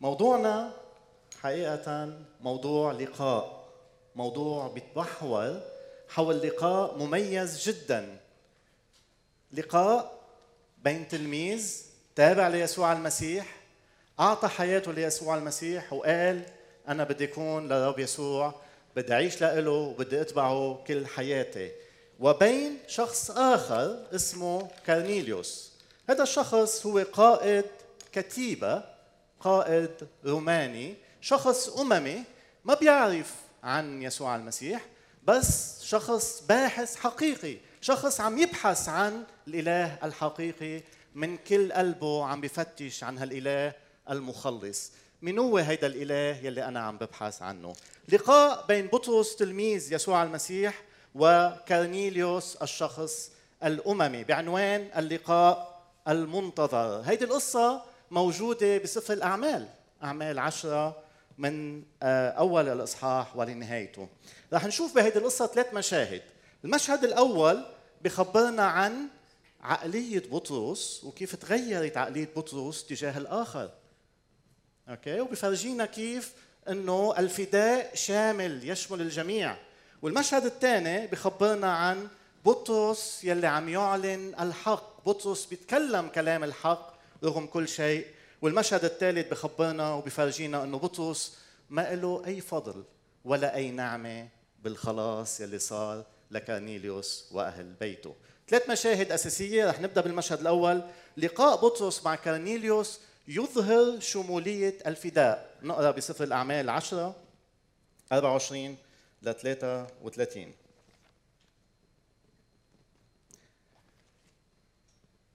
موضوعنا 0.00 0.72
حقيقة 1.40 2.18
موضوع 2.40 2.92
لقاء 2.92 3.66
موضوع 4.16 4.68
بيتمحور 4.68 5.60
حول 6.08 6.40
لقاء 6.40 6.98
مميز 6.98 7.68
جدا. 7.68 8.16
لقاء 9.52 10.20
بين 10.84 11.08
تلميذ 11.08 11.86
تابع 12.16 12.48
ليسوع 12.48 12.92
المسيح 12.92 13.56
أعطى 14.20 14.48
حياته 14.48 14.92
ليسوع 14.92 15.36
المسيح 15.36 15.92
وقال 15.92 16.42
أنا 16.88 17.04
بدي 17.04 17.24
أكون 17.24 17.68
لرب 17.68 17.98
يسوع 17.98 18.54
بدي 18.96 19.12
أعيش 19.12 19.40
لإله 19.40 19.70
وبدي 19.70 20.20
أتبعه 20.20 20.84
كل 20.86 21.06
حياتي. 21.06 21.70
وبين 22.20 22.78
شخص 22.86 23.30
آخر 23.30 24.06
اسمه 24.14 24.68
كارنيليوس. 24.86 25.72
هذا 26.08 26.22
الشخص 26.22 26.86
هو 26.86 26.98
قائد 27.12 27.64
كتيبة 28.12 28.95
قائد 29.46 30.08
روماني 30.24 30.94
شخص 31.20 31.68
أممي 31.68 32.24
ما 32.64 32.74
بيعرف 32.74 33.34
عن 33.62 34.02
يسوع 34.02 34.36
المسيح 34.36 34.86
بس 35.24 35.82
شخص 35.84 36.42
باحث 36.48 36.96
حقيقي 36.96 37.56
شخص 37.80 38.20
عم 38.20 38.38
يبحث 38.38 38.88
عن 38.88 39.24
الإله 39.48 39.98
الحقيقي 40.02 40.82
من 41.14 41.36
كل 41.36 41.72
قلبه 41.72 42.24
عم 42.24 42.40
بفتش 42.40 43.04
عن 43.04 43.18
هالإله 43.18 43.72
المخلص. 44.10 44.92
من 45.22 45.38
هو 45.38 45.58
هيدا 45.58 45.86
الإله 45.86 46.46
يلي 46.46 46.64
أنا 46.64 46.80
عم 46.80 46.98
ببحث 46.98 47.42
عنه؟ 47.42 47.72
لقاء 48.08 48.66
بين 48.68 48.86
بطرس 48.86 49.36
تلميذ 49.36 49.92
يسوع 49.92 50.22
المسيح 50.22 50.82
وكارنيليوس 51.14 52.56
الشخص 52.56 53.30
الأممي 53.64 54.24
بعنوان 54.24 54.88
اللقاء 54.96 55.82
المنتظر. 56.08 57.00
هيدي 57.00 57.24
القصة 57.24 57.95
موجودة 58.10 58.78
بسفر 58.78 59.12
الأعمال 59.12 59.68
أعمال 60.02 60.38
عشرة 60.38 60.96
من 61.38 61.82
آه، 62.02 62.30
أول 62.30 62.68
الإصحاح 62.68 63.36
ولنهايته. 63.36 64.08
رح 64.52 64.64
نشوف 64.64 64.94
بهيدي 64.94 65.18
القصة 65.18 65.46
ثلاث 65.46 65.74
مشاهد. 65.74 66.22
المشهد 66.64 67.04
الأول 67.04 67.64
بخبرنا 68.02 68.62
عن 68.62 69.08
عقلية 69.62 70.22
بطرس 70.30 71.04
وكيف 71.04 71.34
تغيرت 71.36 71.96
عقلية 71.96 72.28
بطرس 72.36 72.86
تجاه 72.86 73.18
الآخر. 73.18 73.70
أوكي؟ 74.88 75.20
وبفرجينا 75.20 75.86
كيف 75.86 76.32
إنه 76.68 77.14
الفداء 77.18 77.94
شامل 77.94 78.70
يشمل 78.70 79.00
الجميع. 79.00 79.56
والمشهد 80.02 80.44
الثاني 80.44 81.06
بخبرنا 81.06 81.72
عن 81.72 82.08
بطرس 82.44 83.24
يلي 83.24 83.46
عم 83.46 83.68
يعلن 83.68 84.34
الحق. 84.40 85.04
بطرس 85.06 85.46
بيتكلم 85.46 86.08
كلام 86.08 86.44
الحق 86.44 86.95
رغم 87.24 87.46
كل 87.46 87.68
شيء. 87.68 88.06
والمشهد 88.42 88.84
الثالث 88.84 89.30
بخبرنا 89.30 89.94
وبفرجينا 89.94 90.64
أنه 90.64 90.78
بطرس 90.78 91.38
ما 91.70 91.94
له 91.94 92.22
أي 92.26 92.40
فضل 92.40 92.84
ولا 93.24 93.54
أي 93.54 93.70
نعمة 93.70 94.28
بالخلاص 94.62 95.40
يلي 95.40 95.58
صار 95.58 96.04
لكارنيليوس 96.30 97.28
وأهل 97.32 97.72
بيته. 97.80 98.14
ثلاث 98.48 98.70
مشاهد 98.70 99.12
أساسية 99.12 99.70
رح 99.70 99.80
نبدأ 99.80 100.00
بالمشهد 100.00 100.40
الأول. 100.40 100.82
لقاء 101.16 101.56
بطرس 101.56 102.04
مع 102.04 102.14
كارنيليوس 102.14 103.00
يظهر 103.28 104.00
شمولية 104.00 104.78
الفداء. 104.86 105.50
نقرأ 105.62 105.90
بسفر 105.90 106.24
الأعمال 106.24 106.70
10 106.70 107.14
24 108.12 108.76
ل 109.22 109.34
33 109.34 110.52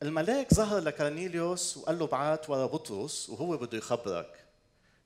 الملاك 0.03 0.53
ظهر 0.53 0.79
لكارنيليوس 0.79 1.77
وقال 1.77 1.99
له 1.99 2.07
بعت 2.07 2.49
ورا 2.49 2.65
بطرس 2.65 3.29
وهو 3.29 3.57
بده 3.57 3.77
يخبرك. 3.77 4.45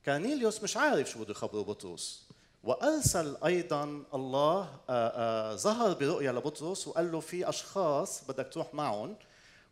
كارنيليوس 0.06 0.64
مش 0.64 0.78
عارف 0.78 1.10
شو 1.10 1.20
بده 1.20 1.32
يخبره 1.32 1.62
بطرس. 1.62 2.26
وأرسل 2.64 3.38
أيضا 3.46 4.04
الله 4.14 4.62
آه، 4.62 4.72
آه، 4.90 5.56
ظهر 5.56 5.94
برؤيا 5.94 6.32
لبطرس 6.32 6.88
وقال 6.88 7.12
له 7.12 7.20
في 7.20 7.50
أشخاص 7.50 8.22
بدك 8.28 8.50
تروح 8.54 8.74
معهم 8.74 9.16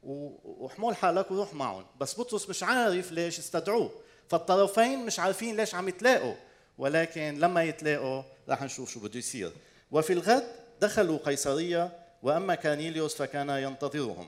وحمول 0.03 0.95
حالك 0.95 1.31
وروح 1.31 1.53
معهم. 1.53 1.85
بس 1.99 2.19
بطرس 2.19 2.49
مش 2.49 2.63
عارف 2.63 3.11
ليش 3.11 3.39
استدعوه. 3.39 3.91
فالطرفين 4.27 5.05
مش 5.05 5.19
عارفين 5.19 5.57
ليش 5.57 5.75
عم 5.75 5.87
يتلاقوا. 5.87 6.35
ولكن 6.77 7.39
لما 7.39 7.63
يتلاقوا 7.63 8.23
راح 8.49 8.61
نشوف 8.61 8.91
شو 8.93 8.99
بده 8.99 9.19
يصير. 9.19 9.51
وفي 9.91 10.13
الغد 10.13 10.47
دخلوا 10.81 11.17
قيصرية 11.17 11.99
وأما 12.23 12.55
كانيليوس 12.55 13.15
فكان 13.15 13.49
ينتظرهم. 13.49 14.27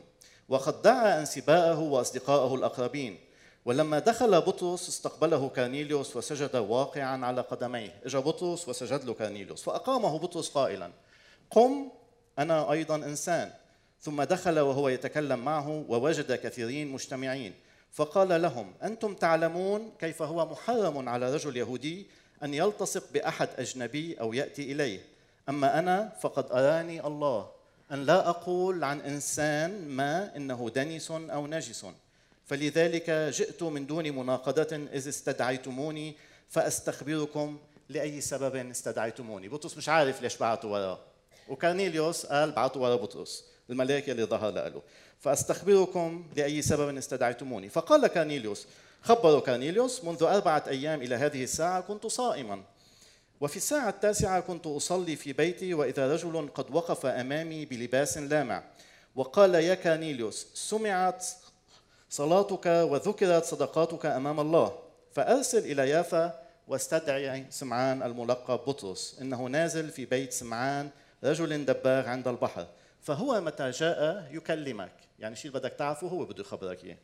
وقد 0.49 0.81
دعا 0.81 1.19
أنسباءه 1.19 1.79
وأصدقائه 1.79 2.55
الأقربين. 2.55 3.19
ولما 3.65 3.99
دخل 3.99 4.41
بطرس 4.41 4.89
استقبله 4.89 5.49
كانيليوس 5.49 6.15
وسجد 6.15 6.55
واقعا 6.55 7.25
على 7.25 7.41
قدميه. 7.41 8.01
إجا 8.05 8.19
بطرس 8.19 8.69
وسجد 8.69 9.03
له 9.03 9.13
كانيليوس 9.13 9.63
فأقامه 9.63 10.19
بطرس 10.19 10.49
قائلا 10.49 10.91
قم 11.51 11.89
أنا 12.39 12.71
أيضا 12.71 12.95
إنسان. 12.95 13.51
ثم 14.01 14.23
دخل 14.23 14.59
وهو 14.59 14.89
يتكلم 14.89 15.39
معه 15.39 15.85
ووجد 15.89 16.31
كثيرين 16.31 16.91
مجتمعين 16.91 17.53
فقال 17.91 18.41
لهم 18.41 18.73
أنتم 18.83 19.13
تعلمون 19.13 19.91
كيف 19.99 20.21
هو 20.21 20.45
محرم 20.45 21.09
على 21.09 21.33
رجل 21.33 21.57
يهودي 21.57 22.07
أن 22.43 22.53
يلتصق 22.53 23.03
بأحد 23.13 23.49
أجنبي 23.57 24.19
أو 24.19 24.33
يأتي 24.33 24.71
إليه. 24.71 24.99
أما 25.49 25.79
أنا 25.79 26.13
فقد 26.21 26.51
أراني 26.51 27.07
الله. 27.07 27.54
أن 27.91 28.05
لا 28.05 28.29
أقول 28.29 28.83
عن 28.83 29.01
إنسان 29.01 29.87
ما 29.87 30.35
إنه 30.35 30.69
دنس 30.75 31.11
أو 31.11 31.47
نجس. 31.47 31.85
فلذلك 32.45 33.09
جئت 33.09 33.63
من 33.63 33.85
دون 33.85 34.09
مناقضة 34.09 34.75
إذ 34.93 35.07
استدعيتموني 35.07 36.15
فأستخبركم 36.49 37.57
لأي 37.89 38.21
سبب 38.21 38.55
استدعيتموني. 38.55 39.49
بطرس 39.49 39.77
مش 39.77 39.89
عارف 39.89 40.21
ليش 40.21 40.37
بعثوا 40.37 40.69
وراه. 40.69 40.99
وكارنيليوس 41.49 42.25
قال 42.25 42.51
بعثوا 42.51 42.81
ورا 42.81 42.95
بطرس 42.95 43.43
الملاك 43.69 44.09
اللي 44.09 44.23
ظهر 44.23 44.51
له. 44.51 44.81
فأستخبركم 45.19 46.25
لأي 46.35 46.61
سبب 46.61 46.97
استدعيتموني. 46.97 47.69
فقال 47.69 48.07
كارنيليوس 48.07 48.67
خبروا 49.01 49.39
كارنيليوس 49.39 50.03
منذ 50.03 50.23
أربعة 50.23 50.63
أيام 50.67 51.01
إلى 51.01 51.15
هذه 51.15 51.43
الساعة 51.43 51.81
كنت 51.81 52.07
صائما. 52.07 52.63
وفي 53.41 53.57
الساعة 53.57 53.89
التاسعة 53.89 54.39
كنت 54.39 54.67
أصلي 54.67 55.15
في 55.15 55.33
بيتي 55.33 55.73
وإذا 55.73 56.13
رجل 56.13 56.49
قد 56.55 56.75
وقف 56.75 57.05
أمامي 57.05 57.65
بلباس 57.65 58.17
لامع 58.17 58.63
وقال 59.15 59.55
يا 59.55 59.73
كارنيليوس 59.75 60.47
سمعت 60.53 61.25
صلاتك 62.09 62.65
وذكرت 62.65 63.45
صدقاتك 63.45 64.05
أمام 64.05 64.39
الله 64.39 64.79
فأرسل 65.11 65.57
إلى 65.57 65.89
يافا 65.89 66.45
واستدعي 66.67 67.45
سمعان 67.49 68.03
الملقب 68.03 68.59
بطرس 68.59 69.17
إنه 69.21 69.45
نازل 69.45 69.89
في 69.89 70.05
بيت 70.05 70.33
سمعان 70.33 70.89
رجل 71.23 71.65
دباغ 71.65 72.07
عند 72.07 72.27
البحر 72.27 72.67
فهو 73.01 73.41
متى 73.41 73.71
جاء 73.71 74.29
يكلمك؟ 74.31 74.91
يعني 75.19 75.35
شيء 75.35 75.51
بدك 75.51 75.73
تعرفه 75.73 76.07
هو 76.07 76.25
بده 76.25 76.41
يخبرك 76.41 76.83
إياه. 76.83 76.97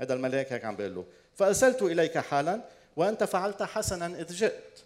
هذا 0.00 0.14
الملاك 0.14 0.52
هيك 0.52 0.64
عم 0.64 0.76
بيقول 0.76 0.94
له 0.94 1.04
فأرسلت 1.34 1.82
إليك 1.82 2.18
حالا 2.18 2.60
وأنت 2.96 3.24
فعلت 3.24 3.62
حسنا 3.62 4.06
إذ 4.06 4.32
جئت. 4.32 4.80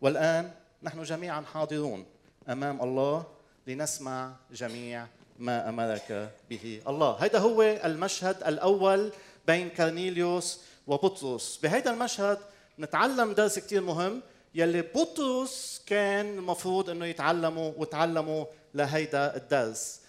والآن 0.00 0.50
نحن 0.82 1.02
جميعا 1.02 1.40
حاضرون 1.40 2.06
أمام 2.48 2.82
الله 2.82 3.24
لنسمع 3.66 4.32
جميع 4.52 5.06
ما 5.38 5.68
أمرك 5.68 6.30
به 6.50 6.82
الله. 6.88 7.16
هذا 7.24 7.38
هو 7.38 7.62
المشهد 7.62 8.36
الأول 8.46 9.12
بين 9.46 9.68
كارنيليوس 9.68 10.60
وبطرس. 10.86 11.60
بهذا 11.62 11.90
المشهد 11.90 12.38
نتعلم 12.78 13.32
درس 13.32 13.58
كثير 13.58 13.80
مهم 13.80 14.22
يلي 14.54 14.82
بطرس 14.82 15.82
كان 15.86 16.38
المفروض 16.38 16.90
إنه 16.90 17.06
يتعلمه 17.06 17.72
وتعلمه 17.76 18.44
لهيدا 18.74 19.36
الدرس. 19.36 20.00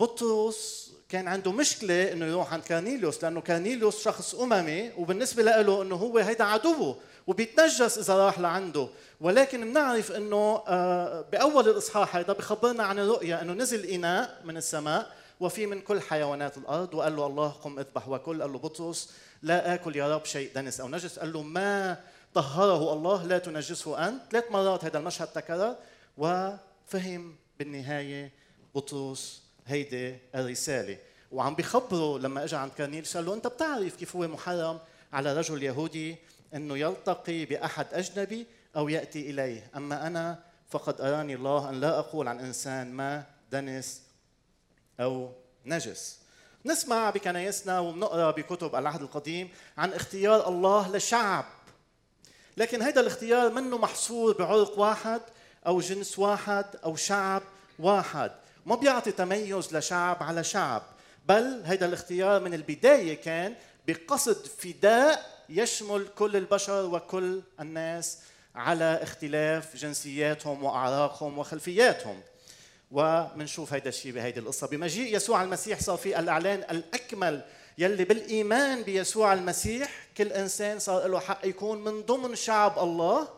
بطرس 0.00 0.92
كان 1.08 1.28
عنده 1.28 1.52
مشكلة 1.52 2.12
إنه 2.12 2.26
يروح 2.26 2.52
عند 2.52 2.62
كارنيليوس 2.62 3.24
لأنه 3.24 3.40
كارنيليوس 3.40 4.04
شخص 4.04 4.34
أممي 4.34 4.90
وبالنسبة 4.98 5.42
له 5.42 5.82
إنه 5.82 5.96
هو 5.96 6.18
هيدا 6.18 6.44
عدوه. 6.44 6.96
وبيتنجس 7.28 7.98
إذا 7.98 8.14
راح 8.14 8.38
لعنده. 8.38 8.88
ولكن 9.20 9.60
بنعرف 9.60 10.12
إنه 10.12 10.62
آه، 10.68 11.20
بأول 11.20 11.68
الإصحاح 11.68 12.16
هيدا 12.16 12.32
بخبرنا 12.32 12.82
عن 12.82 12.98
الرؤيا 12.98 13.42
إنه 13.42 13.52
نزل 13.52 13.84
اناء 13.84 14.40
من 14.44 14.56
السماء 14.56 15.12
وفي 15.40 15.66
من 15.66 15.80
كل 15.80 16.00
حيوانات 16.00 16.58
الأرض. 16.58 16.94
وقال 16.94 17.16
له 17.16 17.26
الله 17.26 17.48
قم 17.48 17.78
اذبح 17.78 18.08
وكل. 18.08 18.42
قال 18.42 18.52
له 18.52 18.58
بطرس 18.58 19.12
لا 19.42 19.74
آكل 19.74 19.96
يا 19.96 20.14
رب 20.14 20.24
شيء 20.24 20.50
دنس 20.54 20.80
أو 20.80 20.88
نجس. 20.88 21.18
قال 21.18 21.32
له 21.32 21.42
ما 21.42 22.00
طهره 22.34 22.92
الله 22.92 23.24
لا 23.26 23.38
تنجسه 23.38 24.08
أنت. 24.08 24.22
ثلاث 24.30 24.44
مرات 24.50 24.84
هذا 24.84 24.98
المشهد 24.98 25.26
تكرر. 25.26 25.76
وفهم 26.18 27.36
بالنهاية 27.58 28.32
بطرس 28.74 29.42
هيدي 29.66 30.16
الرسالة. 30.34 30.98
وعم 31.32 31.54
بخبره 31.54 32.18
لما 32.18 32.44
اجى 32.44 32.56
عند 32.56 32.72
كارنيليوس 32.78 33.16
قال 33.16 33.26
له 33.26 33.34
أنت 33.34 33.46
بتعرف 33.46 33.96
كيف 33.96 34.16
هو 34.16 34.28
محرم 34.28 34.78
على 35.12 35.36
رجل 35.36 35.62
يهودي 35.62 36.16
أنه 36.54 36.78
يلتقي 36.78 37.44
بأحد 37.44 37.86
أجنبي 37.92 38.46
أو 38.76 38.88
يأتي 38.88 39.30
إليه. 39.30 39.70
أما 39.76 40.06
أنا 40.06 40.42
فقد 40.70 41.00
أراني 41.00 41.34
الله 41.34 41.68
أن 41.68 41.80
لا 41.80 41.98
أقول 41.98 42.28
عن 42.28 42.40
إنسان 42.40 42.92
ما 42.92 43.24
دنس 43.52 44.02
أو 45.00 45.32
نجس. 45.66 46.18
نسمع 46.64 47.10
بكنايسنا 47.10 47.80
وبنقرا 47.80 48.30
بكتب 48.30 48.74
العهد 48.74 49.02
القديم 49.02 49.48
عن 49.78 49.92
اختيار 49.92 50.48
الله 50.48 50.96
لشعب. 50.96 51.44
لكن 52.56 52.82
هذا 52.82 53.00
الاختيار 53.00 53.50
منه 53.50 53.78
محصور 53.78 54.36
بعرق 54.38 54.78
واحد 54.78 55.20
أو 55.66 55.80
جنس 55.80 56.18
واحد 56.18 56.64
أو 56.84 56.96
شعب 56.96 57.42
واحد. 57.78 58.30
ما 58.66 58.74
بيعطي 58.74 59.12
تميز 59.12 59.76
لشعب 59.76 60.22
على 60.22 60.44
شعب 60.44 60.82
بل 61.28 61.62
هذا 61.64 61.86
الاختيار 61.86 62.40
من 62.40 62.54
البداية 62.54 63.14
كان 63.14 63.54
بقصد 63.86 64.46
فداء 64.46 65.37
يشمل 65.48 66.08
كل 66.08 66.36
البشر 66.36 66.84
وكل 66.94 67.42
الناس 67.60 68.18
على 68.54 69.00
اختلاف 69.02 69.76
جنسياتهم 69.76 70.64
وأعراقهم 70.64 71.38
وخلفياتهم. 71.38 72.20
ومنشوف 72.90 73.72
هيدا 73.72 73.88
الشيء 73.88 74.12
بهيدي 74.12 74.40
القصة. 74.40 74.66
بمجيء 74.66 75.16
يسوع 75.16 75.42
المسيح 75.42 75.80
صار 75.80 75.96
في 75.96 76.18
الإعلان 76.18 76.58
الأكمل 76.58 77.44
يلي 77.78 78.04
بالإيمان 78.04 78.82
بيسوع 78.82 79.32
المسيح 79.32 80.06
كل 80.16 80.32
إنسان 80.32 80.78
صار 80.78 81.06
له 81.06 81.20
حق 81.20 81.46
يكون 81.46 81.84
من 81.84 82.02
ضمن 82.02 82.34
شعب 82.34 82.78
الله. 82.78 83.28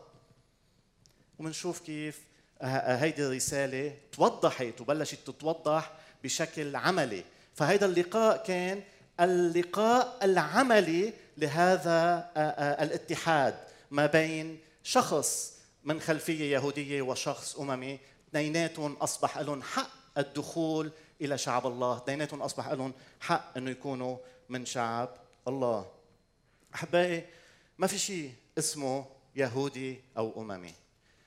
ومنشوف 1.38 1.80
كيف 1.80 2.20
هيدي 2.62 3.26
الرسالة 3.26 3.94
توضحت 4.12 4.80
وبلشت 4.80 5.18
تتوضح 5.26 5.92
بشكل 6.24 6.76
عملي. 6.76 7.24
فهيدا 7.54 7.86
اللقاء 7.86 8.44
كان 8.46 8.82
اللقاء 9.20 10.18
العملي 10.22 11.12
لهذا 11.38 12.30
الاتحاد 12.82 13.54
ما 13.90 14.06
بين 14.06 14.60
شخص 14.82 15.58
من 15.84 16.00
خلفية 16.00 16.52
يهودية 16.52 17.02
وشخص 17.02 17.56
أممي 17.56 17.98
اثنيناتهم 18.28 18.92
أصبح 18.92 19.38
لهم 19.38 19.62
حق 19.62 19.90
الدخول 20.18 20.90
إلى 21.20 21.38
شعب 21.38 21.66
الله 21.66 21.96
اثنيناتهم 21.96 22.42
أصبح 22.42 22.68
لهم 22.68 22.92
حق 23.20 23.56
إنه 23.56 23.70
يكونوا 23.70 24.16
من 24.48 24.66
شعب 24.66 25.16
الله. 25.48 25.90
أحبائي 26.74 27.26
ما 27.78 27.86
في 27.86 27.98
شيء 27.98 28.32
اسمه 28.58 29.06
يهودي 29.36 30.00
أو 30.16 30.42
أممي. 30.42 30.74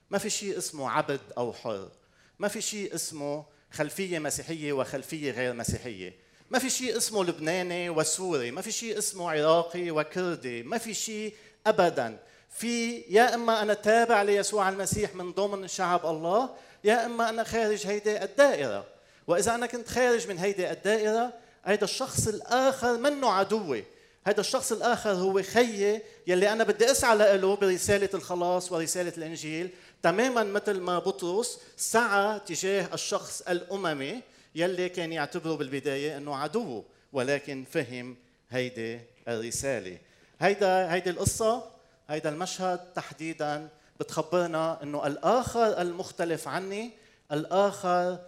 ما 0.10 0.18
في 0.18 0.30
شيء 0.30 0.58
اسمه 0.58 0.90
عبد 0.90 1.22
أو 1.38 1.54
حر. 1.54 1.92
ما 2.40 2.48
في 2.48 2.62
شيء 2.62 2.96
اسمه 2.96 3.46
خلفية 3.72 4.20
مسيحية 4.20 4.74
وخلفية 4.74 5.32
غير 5.32 5.54
مسيحية. 5.54 6.23
ما 6.54 6.60
في 6.60 6.70
شيء 6.70 6.98
اسمه 6.98 7.24
لبناني 7.24 7.90
وسوري 7.90 8.52
ما 8.52 8.62
في 8.62 8.72
شيء 8.72 8.98
اسمه 8.98 9.32
عراقي 9.32 9.92
وكردي 9.92 10.64
ما 10.64 10.78
في 10.78 10.94
شيء 10.94 11.34
ابدا. 11.68 12.20
في 12.50 12.98
يا 13.10 13.36
إما 13.36 13.62
أنا 13.62 13.74
تابع 13.74 14.22
ليسوع 14.22 14.70
المسيح 14.70 15.16
من 15.16 15.32
ضمن 15.32 15.68
شعب 15.68 16.06
الله 16.06 16.50
يا 16.84 17.06
إما 17.06 17.30
أنا 17.30 17.44
خارج 17.44 17.88
هيدي 17.88 18.24
الدائرة. 18.24 18.86
وإذا 19.28 19.56
أنا 19.56 19.66
كنت 19.66 19.88
خارج 19.88 20.28
من 20.28 20.38
هيدي 20.38 20.72
الدائرة 20.72 21.34
هيدا 21.66 21.84
الشخص 21.84 22.28
الآخر 22.28 22.98
منه 22.98 23.30
عدوي. 23.30 23.84
هذا 24.28 24.40
الشخص 24.40 24.72
الآخر 24.72 25.12
هو 25.12 25.42
خيي 25.42 26.02
يلي 26.28 26.52
أنا 26.52 26.64
بدي 26.64 26.92
أسعى 26.92 27.38
له 27.38 27.56
برسالة 27.56 28.10
الخلاص 28.14 28.72
ورسالة 28.72 29.14
الإنجيل. 29.18 29.70
تماما 30.04 30.44
مثل 30.44 30.80
ما 30.80 31.00
بطرس 31.00 31.60
سعى 31.78 32.40
تجاه 32.40 32.94
الشخص 32.94 33.42
الأممي 33.42 34.22
يلي 34.56 34.90
كان 34.90 35.14
يعتبره 35.14 35.56
بالبداية 35.56 36.18
أنه 36.18 36.36
عدوه 36.36 36.84
ولكن 37.14 37.66
فهم 37.72 38.16
هيدي 38.50 39.00
الرسالة. 39.28 39.98
هيدا 40.40 40.94
هيدي 40.94 41.10
القصة 41.10 41.64
هيدا 42.10 42.30
المشهد 42.30 42.94
تحديدا 42.94 43.70
بتخبرنا 44.00 44.84
أنه 44.84 45.08
الآخر 45.08 45.82
المختلف 45.82 46.48
عني 46.48 46.92
الآخر 47.32 48.20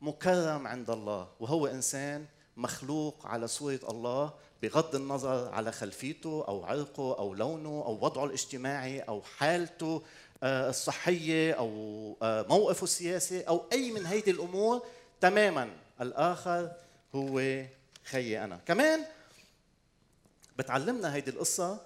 مكرم 0.00 0.66
عند 0.66 0.90
الله 0.90 1.28
وهو 1.40 1.66
إنسان 1.66 2.26
مخلوق 2.56 3.26
على 3.26 3.48
صورة 3.48 3.80
الله 3.90 4.32
بغض 4.62 4.94
النظر 4.94 5.48
على 5.48 5.72
خلفيته 5.72 6.44
أو 6.48 6.64
عرقه 6.64 7.18
أو 7.18 7.34
لونه 7.34 7.68
أو 7.86 7.98
وضعه 8.02 8.24
الاجتماعي 8.24 9.00
أو 9.00 9.22
حالته 9.22 10.02
آه، 10.42 10.70
الصحية 10.70 11.52
أو 11.52 11.68
آه، 12.22 12.46
موقفه 12.48 12.84
السياسي 12.84 13.40
أو 13.42 13.64
أي 13.72 13.90
من 13.90 14.06
هيدي 14.06 14.30
الأمور 14.30 14.82
تماما. 15.24 15.68
الآخر 16.00 16.72
هو 17.14 17.64
خيي 18.04 18.44
أنا. 18.44 18.60
كمان 18.66 19.04
بتعلمنا 20.58 21.14
هيدي 21.14 21.30
القصة 21.30 21.80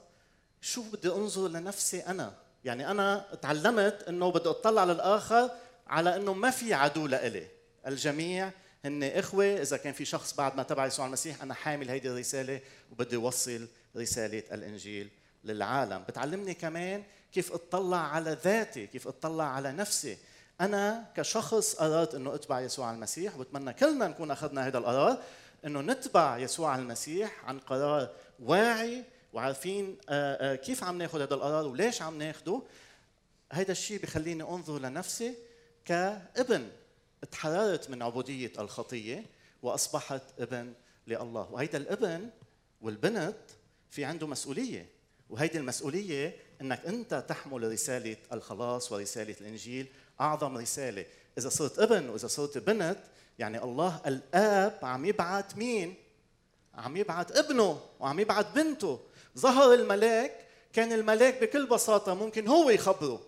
شو 0.60 0.82
بدي 0.82 1.08
أنظر 1.08 1.48
لنفسي 1.48 2.00
أنا؟ 2.00 2.34
يعني 2.64 2.90
أنا 2.90 3.26
تعلمت 3.42 4.04
إنه 4.08 4.30
بدي 4.30 4.48
أطلع 4.48 4.84
للآخر 4.84 5.50
على 5.86 6.16
إنه 6.16 6.32
ما 6.32 6.50
في 6.50 6.74
عدو 6.74 7.06
لإلي. 7.06 7.46
الجميع 7.86 8.50
هن 8.84 9.04
إخوة. 9.04 9.44
إذا 9.44 9.76
كان 9.76 9.92
في 9.92 10.04
شخص 10.04 10.34
بعد 10.34 10.56
ما 10.56 10.62
تبع 10.62 10.86
يسوع 10.86 11.06
المسيح 11.06 11.42
أنا 11.42 11.54
حامل 11.54 11.90
هيدي 11.90 12.10
الرسالة 12.10 12.60
وبدي 12.92 13.16
اوصل 13.16 13.68
رسالة 13.96 14.42
الإنجيل 14.52 15.10
للعالم. 15.44 16.04
بتعلمني 16.08 16.54
كمان 16.54 17.02
كيف 17.32 17.52
أطلع 17.52 17.98
على 17.98 18.38
ذاتي 18.44 18.86
كيف 18.86 19.08
أطلع 19.08 19.44
على 19.44 19.72
نفسي. 19.72 20.18
أنا 20.60 21.12
كشخص 21.16 21.74
قررت 21.76 22.14
أنه 22.14 22.34
أتبع 22.34 22.60
يسوع 22.60 22.92
المسيح 22.92 23.36
وبتمنى 23.36 23.72
كلنا 23.72 24.08
نكون 24.08 24.30
أخذنا 24.30 24.66
هذا 24.66 24.78
القرار 24.78 25.22
أنه 25.64 25.80
نتبع 25.80 26.38
يسوع 26.38 26.76
المسيح 26.76 27.44
عن 27.44 27.58
قرار 27.58 28.10
واعي 28.40 29.04
وعارفين 29.32 29.96
آه، 30.08 30.52
آه، 30.52 30.54
كيف 30.54 30.84
عم 30.84 30.98
ناخذ 30.98 31.20
هذا 31.20 31.34
القرار 31.34 31.66
وليش 31.66 32.02
عم 32.02 32.18
ناخده. 32.18 32.62
هذا 33.52 33.72
الشيء 33.72 34.02
بخليني 34.02 34.42
أنظر 34.42 34.78
لنفسي 34.78 35.34
كابن 35.84 36.68
تحررت 37.30 37.90
من 37.90 38.02
عبودية 38.02 38.52
الخطية 38.58 39.24
وأصبحت 39.62 40.22
ابن 40.38 40.72
لله. 41.06 41.48
وهيدا 41.52 41.78
الابن 41.78 42.30
والبنت 42.80 43.36
في 43.90 44.04
عنده 44.04 44.26
مسؤولية 44.26 44.86
وهيدي 45.30 45.58
المسؤولية 45.58 46.36
إنك 46.60 46.86
أنت 46.86 47.24
تحمل 47.28 47.72
رسالة 47.72 48.16
الخلاص 48.32 48.92
ورسالة 48.92 49.36
الإنجيل 49.40 49.86
أعظم 50.20 50.58
رسالة. 50.58 51.06
إذا 51.38 51.48
صرت 51.48 51.78
ابن 51.78 52.08
وإذا 52.08 52.26
صرت 52.26 52.58
بنت 52.58 52.98
يعني 53.38 53.62
الله 53.62 54.00
الآب 54.06 54.78
عم 54.82 55.04
يبعث 55.04 55.56
مين؟ 55.56 55.94
عم 56.74 56.96
يبعث 56.96 57.36
ابنه 57.36 57.80
وعم 58.00 58.20
يبعث 58.20 58.46
بنته. 58.54 59.00
ظهر 59.38 59.74
الملاك 59.74 60.46
كان 60.72 60.92
الملاك 60.92 61.40
بكل 61.42 61.66
بساطة 61.66 62.14
ممكن 62.14 62.48
هو 62.48 62.70
يخبره. 62.70 63.20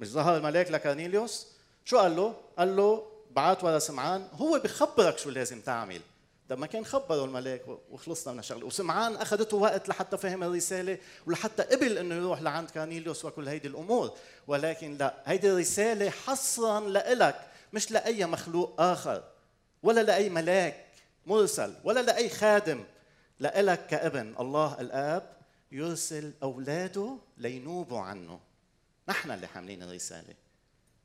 مش 0.00 0.08
ظهر 0.08 0.36
الملاك 0.36 0.70
لكارنيليوس؟ 0.70 1.46
شو 1.84 1.98
قال 1.98 2.16
له؟ 2.16 2.34
قال 2.58 2.76
له 2.76 3.06
بعت 3.30 3.64
ورا 3.64 3.78
سمعان. 3.78 4.28
هو 4.32 4.58
بخبرك 4.58 5.18
شو 5.18 5.30
لازم 5.30 5.60
تعمل. 5.60 6.00
طب 6.48 6.58
ما 6.58 6.66
كان 6.66 6.84
خبره 6.84 7.24
الملاك 7.24 7.62
وخلصنا 7.90 8.32
من 8.32 8.38
الشغلة. 8.38 8.66
وسمعان 8.66 9.16
أخذته 9.16 9.56
وقت 9.56 9.88
لحتى 9.88 10.16
فهم 10.16 10.42
الرسالة 10.42 10.98
ولحتى 11.26 11.62
قبل 11.62 11.98
إنه 11.98 12.14
يروح 12.14 12.40
لعند 12.40 12.70
كارنيليوس 12.70 13.24
وكل 13.24 13.48
هيدي 13.48 13.68
الأمور. 13.68 14.16
ولكن 14.46 14.96
لا 14.96 15.14
هيدي 15.24 15.52
الرسالة 15.52 16.10
حصرا 16.10 16.80
لإلك 16.80 17.48
مش 17.72 17.90
لأي 17.90 18.26
مخلوق 18.26 18.80
آخر 18.80 19.24
ولا 19.82 20.00
لأي 20.00 20.28
ملاك 20.28 20.86
مرسل 21.26 21.74
ولا 21.84 22.00
لأي 22.00 22.28
خادم. 22.28 22.84
لإلك 23.40 23.86
كابن 23.86 24.34
الله 24.40 24.80
الآب 24.80 25.36
يرسل 25.72 26.32
أولاده 26.42 27.16
لينوبوا 27.38 28.00
عنه. 28.00 28.40
نحن 29.08 29.30
اللي 29.30 29.46
حاملين 29.46 29.82
الرسالة. 29.82 30.34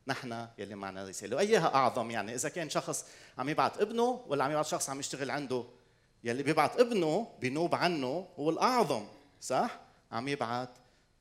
نحن 0.07 0.47
يلي 0.57 0.75
معنا 0.75 1.03
رسالة. 1.03 1.35
وأيها 1.35 1.75
أعظم 1.75 2.11
يعني 2.11 2.35
إذا 2.35 2.49
كان 2.49 2.69
شخص 2.69 3.05
عم 3.37 3.49
يبعث 3.49 3.81
ابنه 3.81 4.23
ولا 4.27 4.43
عم 4.43 4.51
يبعث 4.51 4.67
شخص 4.67 4.89
عم 4.89 4.99
يشتغل 4.99 5.31
عنده 5.31 5.63
يلي 6.23 6.43
بيبعث 6.43 6.79
ابنه 6.79 7.27
بينوب 7.39 7.75
عنه 7.75 8.27
هو 8.39 8.49
الأعظم 8.49 9.05
صح؟ 9.41 9.79
عم 10.11 10.27
يبعث 10.27 10.69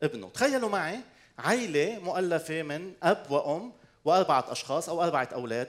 ابنه. 0.03 0.29
تخيلوا 0.29 0.69
معي 0.69 1.01
عائله 1.39 1.99
مؤلفة 1.99 2.63
من 2.63 2.93
أب 3.03 3.31
وأم 3.31 3.73
وأربعة 4.05 4.45
أشخاص 4.49 4.89
أو 4.89 5.03
أربعة 5.05 5.29
أولاد. 5.33 5.69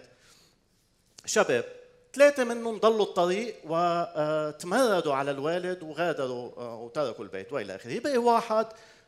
شباب 1.26 1.66
ثلاثة 2.14 2.44
منهم 2.44 2.78
ضلوا 2.78 3.06
الطريق 3.06 3.56
وتمردوا 3.64 5.14
على 5.14 5.32
الوالد 5.32 5.84
وغادروا 5.84 6.52
آه، 6.58 6.76
وتركوا 6.76 7.26
البيت 7.26 7.54
وإلى 7.54 7.76
آخره، 7.76 8.00
بقي 8.00 8.18
واحد 8.18 8.68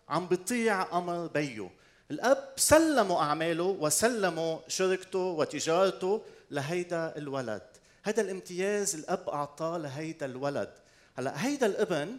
عم 0.09 0.27
بيطيع 0.27 0.97
أمر 0.97 1.27
بيه، 1.27 1.69
الأب 2.11 2.53
سلموا 2.55 3.19
أعماله 3.21 3.63
وسلموا 3.63 4.59
شركته 4.67 5.19
وتجارته 5.19 6.21
لهيدا 6.51 7.13
الولد. 7.17 7.61
هذا 8.03 8.21
الامتياز 8.21 8.95
الأب 8.95 9.29
أعطاه 9.29 9.77
لهيدا 9.77 10.25
الولد. 10.25 10.73
هلأ 11.17 11.45
هيدا 11.45 11.65
الابن 11.65 12.17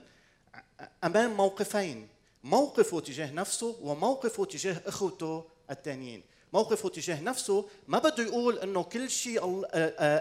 أمام 1.05 1.37
موقفين 1.37 2.09
موقفه 2.45 3.00
تجاه 3.00 3.33
نفسه 3.33 3.76
وموقفه 3.83 4.45
تجاه 4.45 4.76
أخوته 4.87 5.45
الثانيين 5.71 6.23
موقفه 6.53 6.88
تجاه 6.88 7.23
نفسه 7.23 7.69
ما 7.88 7.99
بده 7.99 8.23
يقول 8.23 8.59
إنه 8.59 8.83
كل 8.83 9.11
شيء 9.11 9.62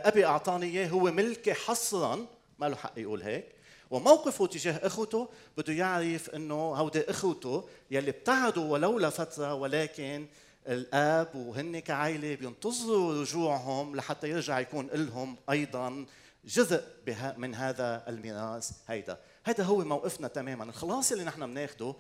أبي 0.07 0.25
أعطاني 0.25 0.65
إياه 0.65 0.87
هو 0.87 0.99
ملكي 0.99 1.53
حصرا. 1.53 2.25
ما 2.59 2.69
له 2.69 2.75
حق 2.75 2.93
يقول 2.97 3.21
هيك. 3.21 3.45
وموقفه 3.93 4.47
تجاه 4.47 4.87
إخوته 4.87 5.29
بده 5.57 5.73
يعرف 5.73 6.29
إنه 6.29 6.55
هودي 6.55 7.09
إخوته 7.09 7.69
يلي 7.91 8.09
ابتعدوا 8.09 8.71
ولو 8.71 8.99
لفتره 8.99 9.53
ولكن 9.53 10.27
الآب 10.67 11.35
وهن 11.35 11.79
كعائلة 11.79 12.35
بينتظروا 12.35 13.21
رجوعهم 13.21 13.95
لحتى 13.95 14.29
يرجع 14.29 14.59
يكون 14.59 14.87
لهم 14.93 15.35
أيضا 15.49 16.05
جزء 16.45 16.83
من 17.37 17.55
هذا 17.55 18.03
الميراث 18.07 18.71
هيدا. 18.87 19.19
هيدا 19.45 19.63
هو 19.63 19.77
موقفنا 19.77 20.27
تماما. 20.27 20.63
الخلاص 20.63 21.11
اللي 21.11 21.23
نحن 21.23 21.45
بناخده 21.45 21.95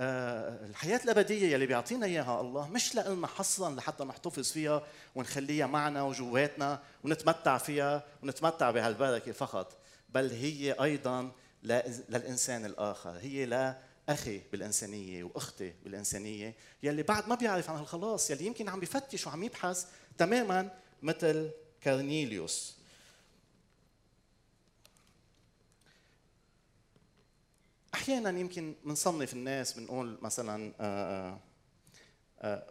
آه، 0.00 0.66
الحياة 0.66 1.00
الأبدية 1.04 1.52
يلي 1.52 1.66
بيعطينا 1.66 2.06
إياها 2.06 2.40
الله 2.40 2.68
مش 2.68 2.96
لنا 2.96 3.26
حصرا 3.26 3.70
لحتى 3.70 4.04
نحتفظ 4.04 4.52
فيها 4.52 4.82
ونخليها 5.14 5.66
معنا 5.66 6.02
وجواتنا 6.02 6.82
ونتمتع 7.04 7.58
فيها 7.58 8.04
ونتمتع 8.22 8.70
بهالبركة 8.70 9.32
فقط. 9.32 9.85
بل 10.08 10.30
هي 10.30 10.72
أيضا 10.72 11.32
للإنسان 11.62 12.64
الآخر. 12.64 13.10
هي 13.10 13.46
لأخي 13.46 14.40
بالإنسانية 14.52 15.24
وأختي 15.24 15.74
بالإنسانية 15.84 16.54
يلي 16.82 17.02
بعد 17.02 17.28
ما 17.28 17.34
بيعرف 17.34 17.70
عن 17.70 17.80
الخلاص 17.80 18.30
يلي 18.30 18.46
يمكن 18.46 18.68
عم 18.68 18.80
بفتش 18.80 19.26
وعم 19.26 19.42
يبحث 19.42 19.86
تماما 20.18 20.70
مثل 21.02 21.50
كارنيليوس. 21.80 22.76
أحيانا 27.94 28.40
يمكن 28.40 28.74
بنصنف 28.84 29.32
الناس 29.32 29.72
بنقول 29.72 30.18
مثلا 30.22 30.72
آه، 30.80 31.38
آه، 32.40 32.66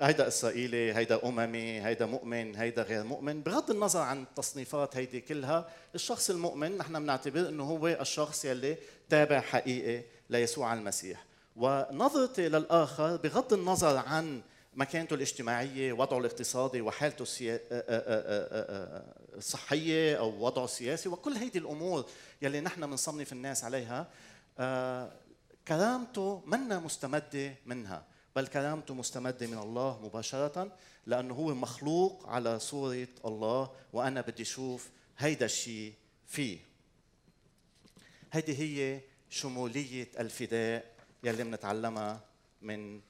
هيدا 0.00 0.28
إسرائيلي 0.28 0.94
هيدا 0.94 1.28
أممي 1.28 1.80
هيدا 1.80 2.06
مؤمن 2.06 2.56
هيدا 2.56 2.82
غير 2.82 3.04
مؤمن. 3.04 3.42
بغض 3.42 3.70
النظر 3.70 4.00
عن 4.00 4.22
التصنيفات 4.22 4.96
هيدي 4.96 5.20
كلها 5.20 5.68
الشخص 5.94 6.30
المؤمن 6.30 6.78
نحن 6.78 7.00
بنعتبر 7.02 7.48
إنه 7.48 7.64
هو 7.64 7.86
الشخص 7.86 8.44
يلي 8.44 8.76
تابع 9.08 9.40
حقيقي 9.40 10.02
ليسوع 10.30 10.74
المسيح. 10.74 11.24
ونظرتي 11.56 12.48
للآخر 12.48 13.16
بغض 13.16 13.52
النظر 13.52 13.96
عن 13.96 14.42
مكانته 14.74 15.14
الاجتماعية 15.14 15.92
وضعه 15.92 16.18
الاقتصادي 16.18 16.80
وحالته 16.80 17.24
الصحيه 19.36 20.18
أو 20.18 20.44
وضعه 20.44 20.64
السياسي 20.64 21.08
وكل 21.08 21.32
هيدي 21.32 21.58
الأمور 21.58 22.06
يلي 22.42 22.60
نحن 22.60 22.86
بنصنف 22.86 23.32
الناس 23.32 23.64
عليها 23.64 24.06
آه، 24.58 25.12
كرامته 25.68 26.42
منا 26.46 26.78
مستمدة 26.78 27.54
منها. 27.66 28.15
بل 28.36 28.46
كرامته 28.46 28.94
مستمدة 28.94 29.46
من 29.46 29.58
الله 29.58 30.00
مباشرة 30.04 30.76
لأنه 31.06 31.34
هو 31.34 31.54
مخلوق 31.54 32.28
على 32.28 32.58
صورة 32.58 33.08
الله 33.24 33.70
وأنا 33.92 34.20
بدي 34.20 34.42
أشوف 34.42 34.90
هيدا 35.18 35.46
الشيء 35.46 35.94
فيه. 36.26 36.58
هيدي 38.32 38.58
هي 38.58 39.00
شمولية 39.30 40.08
الفداء 40.18 40.92
يلي 41.24 41.44
بنتعلمها 41.44 42.20
من 42.62 43.00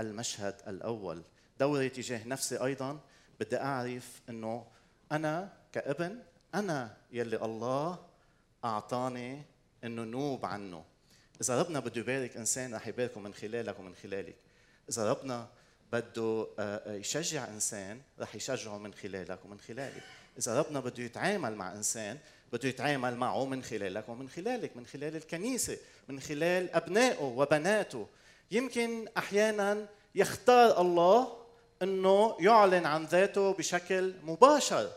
المشهد 0.00 0.54
الأول. 0.68 1.22
دوري 1.60 1.88
تجاه 1.88 2.28
نفسي 2.28 2.56
أيضا 2.64 3.00
بدي 3.40 3.56
أعرف 3.56 4.20
أنه 4.28 4.66
أنا 5.12 5.52
كابن 5.72 6.22
أنا 6.54 6.96
يلي 7.12 7.36
الله 7.36 7.98
أعطاني 8.64 9.42
إنه 9.84 10.04
نوب 10.04 10.46
عنه. 10.46 10.84
إذا 11.40 11.62
ربنا 11.62 11.80
بده 11.80 12.00
يبارك 12.00 12.36
إنسان 12.36 12.74
رح 12.74 12.86
يباركه 12.86 13.20
من 13.20 13.34
خلالك 13.34 13.78
ومن 13.78 13.94
خلالك. 13.94 14.36
إذا 14.88 15.10
ربنا 15.10 15.48
بده 15.92 16.46
آه، 16.58 16.76
آه، 16.86 16.94
يشجع 16.94 17.48
إنسان 17.48 18.00
رح 18.20 18.34
يشجعه 18.34 18.78
من 18.78 18.94
خلالك 18.94 19.44
ومن 19.44 19.60
خلالك 19.60 20.02
إذا 20.38 20.58
ربنا 20.58 20.80
بده 20.80 21.02
يتعامل 21.02 21.54
مع 21.54 21.72
إنسان 21.72 22.18
بده 22.52 22.68
يتعامل 22.68 23.16
معه 23.16 23.44
من 23.44 23.62
خلالك 23.62 24.08
ومن 24.08 24.28
خلالك 24.28 24.76
من 24.76 24.86
خلال 24.86 25.16
الكنيسة 25.16 25.78
من 26.08 26.20
خلال 26.20 26.74
أبنائه 26.74 27.22
وبناته. 27.22 28.06
يمكن 28.50 29.08
أحيانا 29.16 29.86
يختار 30.14 30.80
الله 30.80 31.36
إنه 31.82 32.36
يعلن 32.40 32.86
عن 32.86 33.04
ذاته 33.04 33.52
بشكل 33.52 34.14
مباشر. 34.22 34.92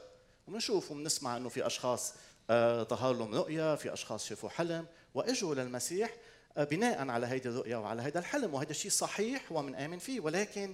وبنشوف 0.47 0.91
وبنسمع 0.91 1.37
إنه 1.37 1.49
في 1.49 1.65
أشخاص 1.67 2.13
آه، 2.49 2.83
ظهر 2.83 3.13
لهم 3.13 3.35
رؤيا 3.35 3.75
في 3.75 3.93
أشخاص 3.93 4.25
شافوا 4.25 4.49
حلم 4.49 4.85
وإجوا 5.13 5.55
للمسيح 5.55 6.09
بناء 6.63 7.09
على 7.09 7.27
هيدي 7.27 7.49
الرؤيا 7.49 7.77
وعلى 7.77 8.01
هذا 8.01 8.19
الحلم 8.19 8.53
وهذا 8.53 8.71
الشيء 8.71 8.91
صحيح 8.91 9.51
ومن 9.51 9.97
فيه. 9.97 10.19
ولكن 10.19 10.73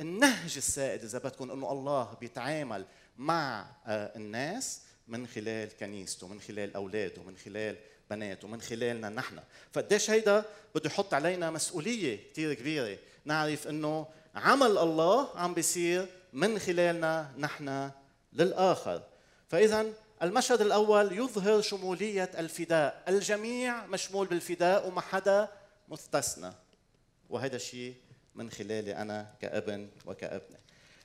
النهج 0.00 0.54
السائد 0.56 1.04
إذا 1.04 1.18
بدكم 1.18 1.50
أنه 1.50 1.72
الله 1.72 2.16
بيتعامل 2.20 2.84
مع 3.18 3.66
آه، 3.86 4.16
الناس 4.16 4.80
من 5.08 5.26
خلال 5.26 5.76
كنيسته 5.76 6.28
من 6.28 6.40
خلال 6.40 6.74
أولاده 6.74 7.22
من 7.22 7.36
خلال 7.36 7.76
بناته 8.10 8.48
من 8.48 8.60
خلالنا 8.60 9.08
نحن. 9.08 9.40
فقديش 9.72 10.10
هيدا 10.10 10.44
بده 10.74 10.90
يحط 10.90 11.14
علينا 11.14 11.50
مسؤولية 11.50 12.30
كثير 12.32 12.54
كبيرة. 12.54 12.98
نعرف 13.24 13.68
أنه 13.68 14.06
عمل 14.34 14.78
الله 14.78 15.28
عم 15.36 15.54
بيصير 15.54 16.06
من 16.32 16.58
خلالنا 16.58 17.30
نحن 17.38 17.90
للآخر. 18.32 19.02
فاذا 19.48 19.86
المشهد 20.22 20.60
الأول 20.60 21.12
يظهر 21.12 21.60
شمولية 21.60 22.30
الفداء. 22.38 23.02
الجميع 23.08 23.86
مشمول 23.86 24.26
بالفداء 24.26 24.88
وما 24.88 25.00
حدا 25.00 25.48
مستثنى. 25.88 26.52
وهذا 27.30 27.56
الشيء 27.56 27.94
من 28.34 28.50
خلالي 28.50 28.96
أنا 28.96 29.34
كابن 29.40 29.88
وكأبنة. 30.06 30.58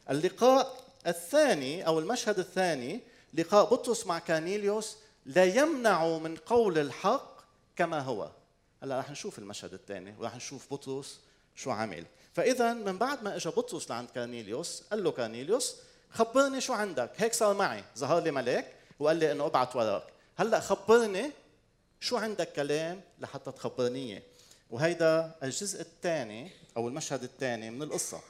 اللقاء 0.10 0.84
الثاني 1.08 1.88
أو 1.88 2.00
المشهد 2.00 2.39
الثاني 2.39 3.01
لقاء 3.34 3.65
بطرس 3.65 4.08
مع 4.08 4.20
كانيليوس 4.20 4.98
لا 5.25 5.43
يمنع 5.43 6.17
من 6.17 6.36
قول 6.36 6.77
الحق 6.77 7.41
كما 7.75 8.00
هو. 8.00 8.32
هلا 8.84 9.00
رح 9.00 9.12
نشوف 9.12 9.39
المشهد 9.39 9.74
الثاني 9.74 10.15
ورح 10.20 10.36
نشوف 10.36 10.74
بطرس 10.74 11.20
شو 11.55 11.72
عمل. 11.72 12.05
فإذا 12.34 12.74
من 12.74 12.98
بعد 12.98 13.24
ما 13.24 13.36
اجى 13.36 13.50
بطرس 13.50 13.89
لعند 13.89 14.10
كارنيليوس 14.10 14.84
قال 14.91 15.03
له 15.03 15.12
كارنيليوس 15.12 15.75
خبرني 16.12 16.62
شو 16.62 16.74
عندك 16.74 17.12
هيك 17.17 17.34
صار 17.34 17.53
معي. 17.53 17.84
ظهر 17.98 18.24
لي 18.24 18.32
ملاك 18.32 18.74
وقال 19.00 19.18
لي 19.18 19.32
إنه 19.32 19.46
أبعت 19.46 19.76
وراك. 19.76 20.04
هلأ 20.38 20.60
خبرني 20.60 21.32
شو 22.00 22.18
عندك 22.18 22.54
كلام 22.54 23.02
لحتى 23.20 23.52
تخبرني. 23.52 24.22
وهيدا 24.72 25.36
الجزء 25.44 25.82
الثاني 25.82 26.52
أو 26.78 26.88
المشهد 26.88 27.24
الثاني 27.24 27.70
من 27.70 27.84
القصة. 27.84 28.22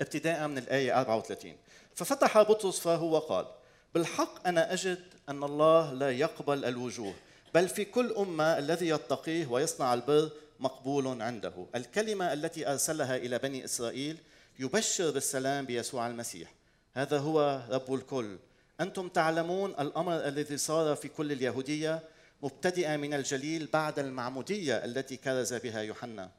ابتداء 0.00 0.48
من 0.48 0.58
الآية 0.58 1.00
34 1.00 1.56
ففتح 1.94 2.42
بطرس 2.42 2.80
فاه 2.80 3.02
وقال 3.02 3.46
بالحق 3.94 4.46
أنا 4.46 4.72
أجد 4.72 5.04
أن 5.28 5.44
الله 5.44 5.92
لا 5.92 6.10
يقبل 6.10 6.64
الوجوه 6.64 7.14
بل 7.54 7.68
في 7.68 7.84
كل 7.84 8.12
أمة 8.12 8.58
الذي 8.58 8.88
يتقيه 8.88 9.46
ويصنع 9.46 9.94
البر 9.94 10.30
مقبول 10.60 11.22
عنده. 11.22 11.66
الكلمة 11.74 12.32
التي 12.32 12.72
أرسلها 12.72 13.16
إلى 13.16 13.38
بني 13.38 13.64
إسرائيل 13.64 14.18
يبشر 14.58 15.10
بالسلام 15.10 15.66
بيسوع 15.66 16.06
المسيح. 16.06 16.52
هذا 16.94 17.18
هو 17.18 17.62
رب 17.70 17.94
الكل. 17.94 18.38
أنتم 18.80 19.08
تعلمون 19.08 19.70
الأمر 19.70 20.28
الذي 20.28 20.56
صار 20.56 20.96
في 20.96 21.08
كل 21.08 21.32
اليهودية 21.32 22.02
مبتدئا 22.42 22.96
من 22.96 23.14
الجليل 23.14 23.68
بعد 23.72 23.98
المعمودية 23.98 24.84
التي 24.84 25.16
كرز 25.16 25.54
بها 25.54 25.80
يوحنا. 25.80 26.30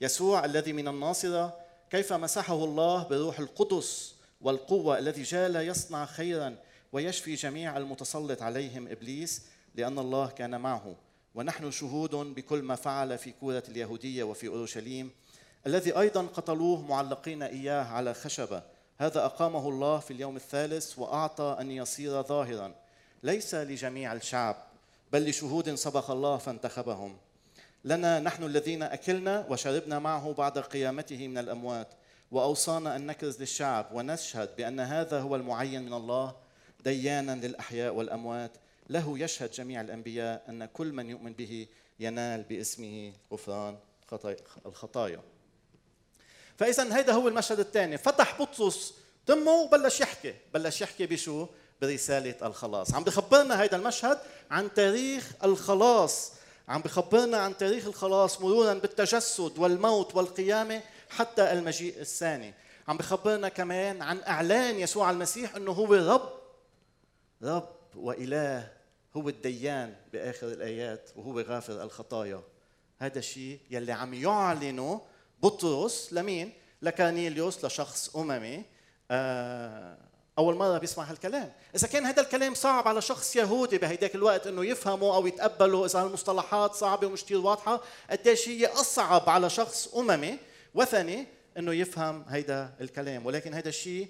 يسوع 0.00 0.44
الذي 0.44 0.72
من 0.72 0.88
الناصرة 0.88 1.56
كيف 1.90 2.12
مسحه 2.12 2.64
الله 2.64 3.08
بروح 3.08 3.38
القدس 3.38 4.14
والقوة 4.40 4.98
الذي 4.98 5.22
جال 5.22 5.56
يصنع 5.56 6.06
خيرا 6.06 6.56
ويشفي 6.92 7.34
جميع 7.34 7.76
المتسلط 7.76 8.42
عليهم 8.42 8.88
إبليس 8.88 9.42
لأن 9.74 9.98
الله 9.98 10.26
كان 10.26 10.60
معه. 10.60 10.96
ونحن 11.34 11.70
شهود 11.70 12.10
بكل 12.10 12.62
ما 12.62 12.74
فعل 12.74 13.18
في 13.18 13.32
كورة 13.32 13.62
اليهودية 13.68 14.22
وفي 14.22 14.48
أورشليم 14.48 15.10
الذي 15.66 15.98
أيضا 15.98 16.22
قتلوه 16.26 16.82
معلقين 16.82 17.42
إياه 17.42 17.84
على 17.84 18.14
خشبة. 18.14 18.75
هذا 18.98 19.24
أقامه 19.24 19.68
الله 19.68 19.98
في 19.98 20.10
اليوم 20.10 20.36
الثالث 20.36 20.98
وأعطى 20.98 21.56
أن 21.60 21.70
يصير 21.70 22.22
ظاهرا 22.22 22.74
ليس 23.22 23.54
لجميع 23.54 24.12
الشعب 24.12 24.56
بل 25.12 25.28
لشهود 25.28 25.74
سبق 25.74 26.10
الله 26.10 26.36
فانتخبهم. 26.36 27.16
لنا 27.84 28.20
نحن 28.20 28.44
الذين 28.44 28.82
أكلنا 28.82 29.46
وشربنا 29.50 29.98
معه 29.98 30.32
بعد 30.32 30.58
قيامته 30.58 31.28
من 31.28 31.38
الأموات 31.38 31.88
وأوصانا 32.30 32.96
أن 32.96 33.06
نكرز 33.06 33.40
للشعب 33.40 33.86
ونشهد 33.92 34.56
بأن 34.56 34.80
هذا 34.80 35.20
هو 35.20 35.36
المعين 35.36 35.82
من 35.82 35.92
الله 35.92 36.34
ديانا 36.84 37.46
للأحياء 37.46 37.94
والأموات. 37.94 38.50
له 38.90 39.18
يشهد 39.18 39.50
جميع 39.50 39.80
الأنبياء 39.80 40.44
أن 40.48 40.64
كل 40.64 40.92
من 40.92 41.10
يؤمن 41.10 41.32
به 41.32 41.66
ينال 42.00 42.42
باسمه 42.42 43.12
غفران 43.32 43.76
الخطايا. 44.66 45.20
فإذا 46.58 46.96
هيدا 46.96 47.12
هو 47.12 47.28
المشهد 47.28 47.60
الثاني. 47.60 47.98
فتح 47.98 48.42
بطرس 48.42 48.94
تمه 49.26 49.52
وبلش 49.52 50.00
يحكي. 50.00 50.34
بلش 50.54 50.80
يحكي 50.80 51.06
بشو؟ 51.06 51.46
برسالة 51.82 52.34
الخلاص. 52.46 52.94
عم 52.94 53.04
بخبرنا 53.04 53.62
هيدا 53.62 53.76
المشهد 53.76 54.18
عن 54.50 54.74
تاريخ 54.74 55.32
الخلاص. 55.44 56.32
عم 56.68 56.82
بخبرنا 56.82 57.38
عن 57.38 57.56
تاريخ 57.56 57.86
الخلاص 57.86 58.40
مرورا 58.40 58.74
بالتجسد 58.74 59.58
والموت 59.58 60.14
والقيامة 60.14 60.80
حتى 61.10 61.52
المجيء 61.52 62.00
الثاني. 62.00 62.54
عم 62.88 62.96
بخبرنا 62.96 63.48
كمان 63.48 64.02
عن 64.02 64.22
إعلان 64.22 64.80
يسوع 64.80 65.10
المسيح 65.10 65.56
إنه 65.56 65.72
هو 65.72 65.94
رب. 65.94 66.32
رب 67.42 67.68
وإله 67.94 68.72
هو 69.16 69.28
الديان 69.28 69.94
بآخر 70.12 70.46
الآيات 70.46 71.10
وهو 71.16 71.40
غافر 71.40 71.82
الخطايا. 71.82 72.42
هذا 72.98 73.18
الشيء 73.18 73.60
يلي 73.70 73.92
عم 73.92 74.14
يعلنه 74.14 75.00
بطرس 75.42 76.12
لمين؟ 76.12 76.52
لكانيليوس 76.82 77.64
لشخص 77.64 78.16
أممي. 78.16 78.64
آه 79.10 79.98
أول 80.38 80.54
مرة 80.54 80.78
بيسمع 80.78 81.04
هالكلام. 81.04 81.52
إذا 81.74 81.86
كان 81.86 82.06
هذا 82.06 82.22
الكلام 82.22 82.54
صعب 82.54 82.88
على 82.88 83.02
شخص 83.02 83.36
يهودي 83.36 83.78
بهيداك 83.78 84.14
الوقت 84.14 84.46
إنه 84.46 84.64
يفهمه 84.64 85.16
أو 85.16 85.26
يتقبله 85.26 85.86
إذا 85.86 86.02
المصطلحات 86.02 86.74
صعبة 86.74 87.06
ومش 87.06 87.24
كثير 87.24 87.38
واضحة 87.38 87.82
قديش 88.10 88.48
هي 88.48 88.66
أصعب 88.66 89.28
على 89.28 89.50
شخص 89.50 89.94
أممي؟ 89.94 90.38
وثني 90.74 91.26
إنه 91.58 91.72
يفهم 91.72 92.24
هيدا 92.28 92.74
الكلام. 92.80 93.26
ولكن 93.26 93.54
هيدا 93.54 93.68
الشيء 93.68 94.08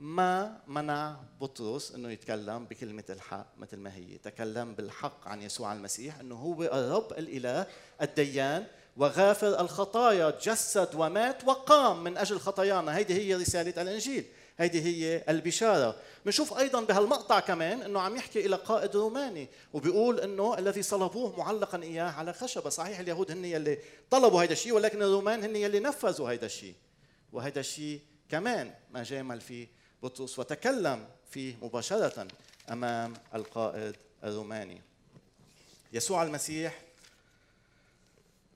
ما 0.00 0.60
منع 0.66 1.16
بطرس 1.40 1.92
إنه 1.94 2.10
يتكلم 2.10 2.64
بكلمة 2.64 3.04
الحق 3.10 3.46
مثل 3.58 3.76
ما 3.76 3.94
هي. 3.94 4.18
تكلم 4.18 4.74
بالحق 4.74 5.28
عن 5.28 5.42
يسوع 5.42 5.72
المسيح 5.72 6.18
إنه 6.18 6.34
هو 6.34 6.62
الرب 6.62 7.12
الإله 7.12 7.66
الديان 8.02 8.66
وغافر 8.98 9.60
الخطايا 9.60 10.30
تجسد 10.30 10.94
ومات 10.94 11.44
وقام 11.44 12.04
من 12.04 12.16
أجل 12.16 12.38
خطايانا. 12.38 12.96
هيدي 12.96 13.14
هي 13.14 13.34
رسالة 13.34 13.82
الإنجيل. 13.82 14.24
هيدي 14.58 14.82
هي 14.82 15.24
البشارة. 15.28 15.96
بنشوف 16.26 16.58
أيضا 16.58 16.80
بهالمقطع 16.80 17.40
كمان 17.40 17.82
أنه 17.82 18.00
عم 18.00 18.16
يحكي 18.16 18.46
إلى 18.46 18.56
قائد 18.56 18.96
روماني 18.96 19.48
وبيقول 19.72 20.20
أنه 20.20 20.58
الذي 20.58 20.82
صلبوه 20.82 21.38
معلقا 21.38 21.82
إياه 21.82 22.10
على 22.10 22.32
خشبة. 22.32 22.70
صحيح 22.70 22.98
اليهود 22.98 23.30
هن 23.30 23.44
يلي 23.44 23.78
طلبوا 24.10 24.42
هيدا 24.42 24.52
الشيء 24.52 24.72
ولكن 24.72 25.02
الرومان 25.02 25.44
هن 25.44 25.56
يلي 25.56 25.80
نفذوا 25.80 26.30
هيدا 26.30 26.46
الشيء. 26.46 26.74
وهيدا 27.32 27.60
الشيء 27.60 28.00
كمان 28.28 28.74
ما 28.90 29.02
جامل 29.02 29.40
فيه 29.40 29.68
بطرس. 30.02 30.38
وتكلم 30.38 31.08
فيه 31.30 31.56
مباشرة 31.62 32.28
أمام 32.70 33.14
القائد 33.34 33.96
الروماني. 34.24 34.82
يسوع 35.92 36.22
المسيح 36.22 36.87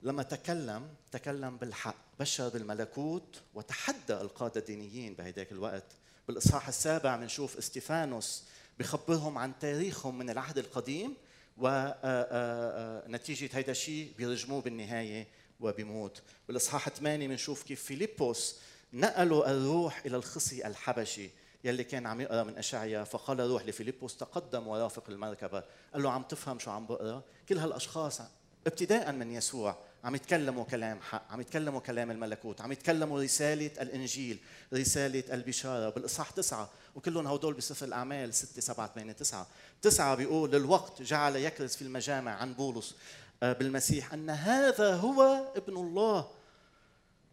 لما 0.02 0.23
تكلم 0.23 0.88
تكلم 1.12 1.56
بالحق 1.56 1.97
بشر 2.21 2.49
بالملكوت 2.49 3.40
وتحدى 3.54 4.12
القادة 4.12 4.61
الدينيين 4.61 5.14
بهداك 5.14 5.52
الوقت. 5.52 5.85
بالإصحاح 6.28 6.68
السابع 6.68 7.16
بنشوف 7.16 7.59
إستيفانوس 7.59 8.44
بخبرهم 8.78 9.38
عن 9.38 9.59
تاريخهم 9.59 10.18
من 10.18 10.30
العهد 10.30 10.59
القديم 10.59 11.14
ونتيجة 11.59 13.50
هيدا 13.52 13.73
الشيء 13.73 14.12
بيرجموه 14.18 14.62
بالنهاية 14.62 15.28
وبيموت. 15.61 16.23
بالإصحاح 16.49 16.88
8 16.88 17.28
بنشوف 17.28 17.62
كيف 17.62 17.82
فيليبوس 17.82 18.56
نقلوا 18.92 19.50
الروح 19.50 20.02
إلى 20.06 20.16
الخصي 20.16 20.66
الحبشي 20.66 21.30
يلي 21.64 21.85
كان 21.85 22.06
عم 22.06 22.21
يقرأ 22.21 22.42
من 22.42 22.59
اشعيا 22.59 23.04
فقال 23.04 23.40
روح 23.40 23.66
لفيليبوس 23.66 24.16
تقدم 24.16 24.66
ورافق 24.66 25.04
المركبة. 25.09 25.64
قال 25.92 26.02
له 26.02 26.11
عم 26.11 26.23
تفهم 26.23 26.59
شو 26.59 26.71
عم 26.71 26.87
بقرأ؟ 26.87 27.23
كل 27.49 27.59
هالأشخاص 27.59 28.21
ابتداء 28.66 29.12
من 29.12 29.32
يسوع. 29.32 29.92
عم 30.04 30.14
يتكلموا 30.14 30.64
كلام 30.64 31.00
حق 31.00 31.32
عم 31.32 31.40
يتكلموا 31.40 31.80
كلام 31.80 32.11
الملكوت 32.11 32.61
عم 32.61 32.73
يتكلموا 32.73 33.23
رسالة 33.23 33.71
الإنجيل 33.80 34.38
رسالة 34.75 35.25
البشارة 35.35 35.90
بالإصحاح 35.90 36.30
تسعة. 36.30 36.71
وكلهم 36.94 37.26
هدول 37.26 37.54
بسفر 37.54 37.87
الأعمال 37.87 38.35
ستة 38.35 38.61
سبعة 38.61 38.92
ثمانية 38.94 39.12
تسعة. 39.12 39.47
تسعة 39.82 40.14
بيقول 40.14 40.50
للوقت 40.50 41.02
جعل 41.02 41.37
يكرز 41.37 41.76
في 41.76 41.82
المجامع 41.82 42.32
عن 42.32 42.54
بولس 42.54 42.94
آه، 43.42 43.52
بالمسيح 43.52 44.12
أن 44.12 44.30
هذا 44.30 44.94
هو 44.94 45.44
ابن 45.56 45.76
الله. 45.76 46.30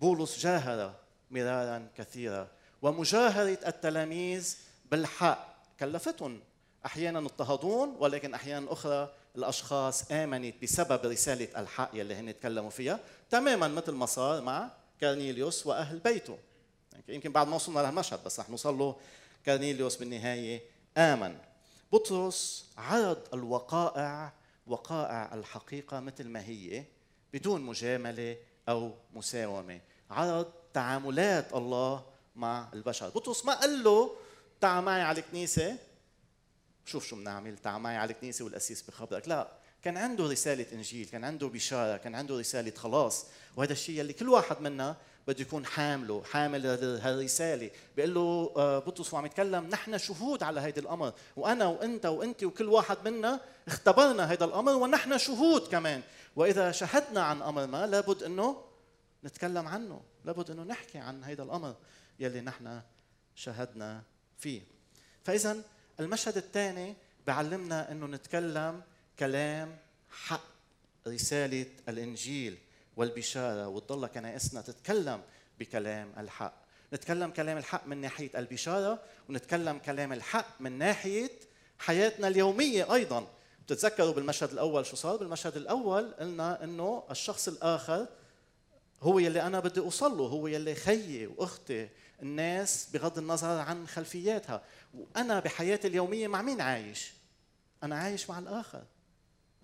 بولس 0.02 0.40
جاهر 0.40 0.96
مرارا 1.32 1.88
كثيرا. 1.98 2.48
ومجاهرة 2.82 3.60
التلاميذ 3.68 4.58
بالحق 4.92 5.56
كلفتهم. 5.80 6.40
أحيانا 6.86 7.20
اضطهدون 7.20 7.96
ولكن 8.00 8.34
أحيانا 8.34 8.74
أخرى 8.74 9.14
الأشخاص 9.36 10.12
آمنت 10.12 10.64
بسبب 10.64 11.06
رسالة 11.06 11.48
الحق 11.62 11.90
يلي 11.94 12.16
هن 12.16 12.40
تكلموا 12.40 12.70
فيها. 12.70 13.00
تماما 13.30 13.68
مثل 13.68 13.92
ما 13.92 14.06
صار 14.06 14.42
مع 14.42 14.72
كارنيليوس 15.02 15.68
وأهل 15.68 16.00
بيته. 16.00 16.38
يمكن 17.08 17.32
بعد 17.32 17.48
ما 17.48 17.56
وصلنا 17.56 17.80
لهالمشهد 17.80 18.24
بس 18.24 18.40
رح 18.40 18.50
نوصل 18.50 18.78
له. 18.78 18.96
كارنيليوس 19.46 19.96
بالنهاية 19.96 20.62
آمن. 20.98 21.38
بطرس 21.94 22.66
عرض 22.78 23.18
الوقائع 23.34 24.34
وقائع 24.68 25.34
الحقيقة 25.34 26.00
مثل 26.00 26.28
ما 26.28 26.46
هي 26.46 26.84
بدون 27.34 27.62
مجاملة 27.62 28.38
أو 28.70 28.94
مساومة. 29.14 29.80
عرض 30.10 30.52
تعاملات 30.74 31.54
الله 31.54 32.04
مع 32.36 32.68
البشر. 32.74 33.10
بطرس 33.10 33.46
ما 33.46 33.54
قال 33.54 33.84
له 33.84 34.16
تعال 34.62 34.84
معي 34.84 35.02
على 35.02 35.20
الكنيسة. 35.20 35.78
شوف 36.90 37.08
شو 37.08 37.16
بنعمل 37.16 37.58
تعال 37.58 37.82
معي 37.82 37.98
على 37.98 38.14
الكنيسة 38.14 38.46
والقسيس 38.46 38.82
بخبرك. 38.82 39.28
لا 39.28 39.48
كان 39.84 39.98
عنده 39.98 40.28
رسالة 40.28 40.66
إنجيل 40.74 41.08
كان 41.08 41.24
عنده 41.24 41.48
بشارة 41.48 41.98
كان 41.98 42.16
عنده 42.16 42.40
رسالة 42.40 42.72
خلاص. 42.72 43.26
وهذا 43.56 43.74
الشيء 43.74 44.02
اللي 44.02 44.14
كل 44.14 44.30
واحد 44.30 44.62
منا 44.62 44.96
بده 45.28 45.42
يكون 45.42 45.66
حامله 45.66 46.24
حامل 46.24 46.66
هالرسالة 47.02 47.72
بيقول 47.96 48.14
له 48.14 48.54
آه، 48.58 48.80
بطرس 48.80 49.14
وعم 49.14 49.26
يتكلم 49.26 49.68
نحن 49.68 49.98
شهود 49.98 50.44
على 50.44 50.62
هيدا 50.62 50.82
الأمر 50.82 51.14
وأنا 51.36 51.66
وأنت 51.68 52.06
وأنت 52.06 52.44
وكل 52.44 52.70
واحد 52.70 52.98
منا 53.10 53.40
اختبرنا 53.68 54.32
هيدا 54.32 54.46
الأمر 54.46 54.72
ونحن 54.72 55.18
شهود 55.18 55.68
كمان. 55.68 56.02
وإذا 56.36 56.72
شهدنا 56.72 57.24
عن 57.24 57.42
أمر 57.42 57.68
ما 57.68 57.88
لابد 57.88 58.24
أنه 58.24 58.64
نتكلم 59.24 59.68
عنه 59.68 60.02
لابد 60.26 60.52
أنه 60.52 60.64
نحكي 60.64 60.98
عن 60.98 61.24
هيدا 61.24 61.44
الأمر 61.44 61.76
يلي 62.20 62.42
نحن 62.42 62.82
شهدنا 63.36 64.04
فيه. 64.38 64.62
فإذا 65.24 65.58
المشهد 66.00 66.38
الثاني 66.38 66.96
بعلمنا 67.28 67.92
إنه 67.92 68.06
نتكلم 68.06 68.82
كلام 69.20 69.78
حق 70.10 70.44
رسالة 71.08 71.66
الإنجيل 71.90 72.58
والبشارة. 72.98 73.68
وتضل 73.68 74.08
كنائسنا 74.08 74.62
تتكلم 74.62 75.22
بكلام 75.60 76.14
الحق. 76.18 76.54
نتكلم 76.94 77.32
كلام 77.32 77.58
الحق 77.58 77.88
من 77.88 77.98
ناحية 78.02 78.30
البشارة 78.36 79.00
ونتكلم 79.30 79.78
كلام 79.78 80.14
الحق 80.14 80.62
من 80.62 80.78
ناحية 80.78 81.32
حياتنا 81.80 82.28
اليومية 82.28 82.94
أيضا. 82.94 83.28
بتتذكروا 83.66 84.14
بالمشهد 84.14 84.52
الأول 84.52 84.86
شو 84.86 84.96
صار؟ 84.96 85.18
بالمشهد 85.18 85.58
الأول 85.58 86.14
قلنا 86.20 86.64
إنه 86.64 87.04
الشخص 87.12 87.48
الآخر 87.48 88.08
هو 89.02 89.20
يلي 89.20 89.42
أنا 89.42 89.60
بدي 89.60 89.80
أوصل 89.80 90.18
له 90.18 90.24
هو 90.24 90.48
يلي 90.48 90.76
خيي 90.76 91.28
واختي 91.28 91.90
الناس 92.22 92.90
بغض 92.94 93.18
النظر 93.18 93.60
عن 93.60 93.88
خلفياتها. 93.88 94.62
وأنا 94.94 95.40
بحياتي 95.40 95.88
اليومية 95.88 96.28
مع 96.28 96.42
مين 96.42 96.62
عايش؟ 96.62 97.14
أنا 97.84 97.96
عايش 97.96 98.30
مع 98.30 98.40
الآخر. 98.40 98.84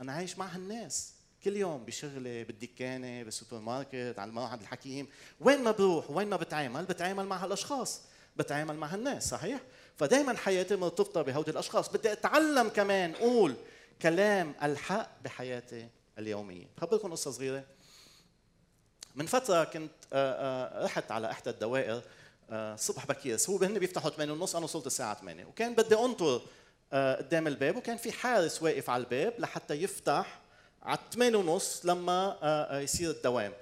أنا 0.01 0.11
عايش 0.11 0.37
مع 0.37 0.45
هالناس 0.45 1.13
كل 1.43 1.57
يوم 1.57 1.85
بشغلي 1.85 2.43
بالدكانة 2.43 3.23
بالسوبر 3.23 3.59
ماركت 3.59 4.15
على 4.17 4.29
المعهد 4.29 4.61
الحكيم. 4.61 5.07
وين 5.39 5.63
ما 5.63 5.71
بروح 5.71 6.11
وين 6.11 6.27
ما 6.27 6.37
بتعامل 6.37 6.85
بتعامل 6.85 7.25
مع 7.25 7.43
هالأشخاص. 7.43 8.01
بتعامل 8.35 8.75
مع 8.75 8.87
هالناس 8.87 9.29
صحيح؟ 9.29 9.61
فدائما 9.97 10.37
حياتي 10.37 10.75
مرتبطة 10.75 11.21
بهودي 11.21 11.51
الأشخاص. 11.51 11.89
بدي 11.89 12.11
أتعلم 12.11 12.69
كمان 12.69 13.15
أقول 13.15 13.55
كلام 14.01 14.55
ألحق 14.63 15.09
بحياتي 15.23 15.89
اليومية. 16.17 16.67
بخبركم 16.77 17.11
قصة 17.11 17.31
صغيرة. 17.31 17.63
من 19.15 19.25
فترة 19.25 19.63
كنت 19.63 19.91
آه، 20.13 20.81
آه، 20.81 20.85
رحت 20.85 21.11
على 21.11 21.31
إحدى 21.31 21.49
الدوائر. 21.49 22.01
الصبح 22.51 23.03
آه، 23.03 23.07
بكير 23.07 23.37
هو 23.49 23.57
هن 23.57 23.79
بيفتحوا 23.79 24.09
8 24.09 24.33
ونص. 24.33 24.55
أنا 24.55 24.63
وصلت 24.65 24.87
الساعة 24.87 25.19
8 25.19 25.45
وكان 25.45 25.75
بدي 25.75 25.95
أنطر 25.95 26.41
آه، 26.93 27.15
قدام 27.15 27.47
الباب. 27.47 27.75
وكان 27.75 27.97
في 27.97 28.11
حارس 28.11 28.63
واقف 28.63 28.89
على 28.89 29.03
الباب 29.03 29.33
لحتى 29.39 29.73
يفتح 29.73 30.39
على 30.83 30.99
8 31.13 31.37
ونص 31.37 31.85
لما 31.85 32.37
آه، 32.43 32.79
يصير 32.79 33.09
الدوام. 33.11 33.53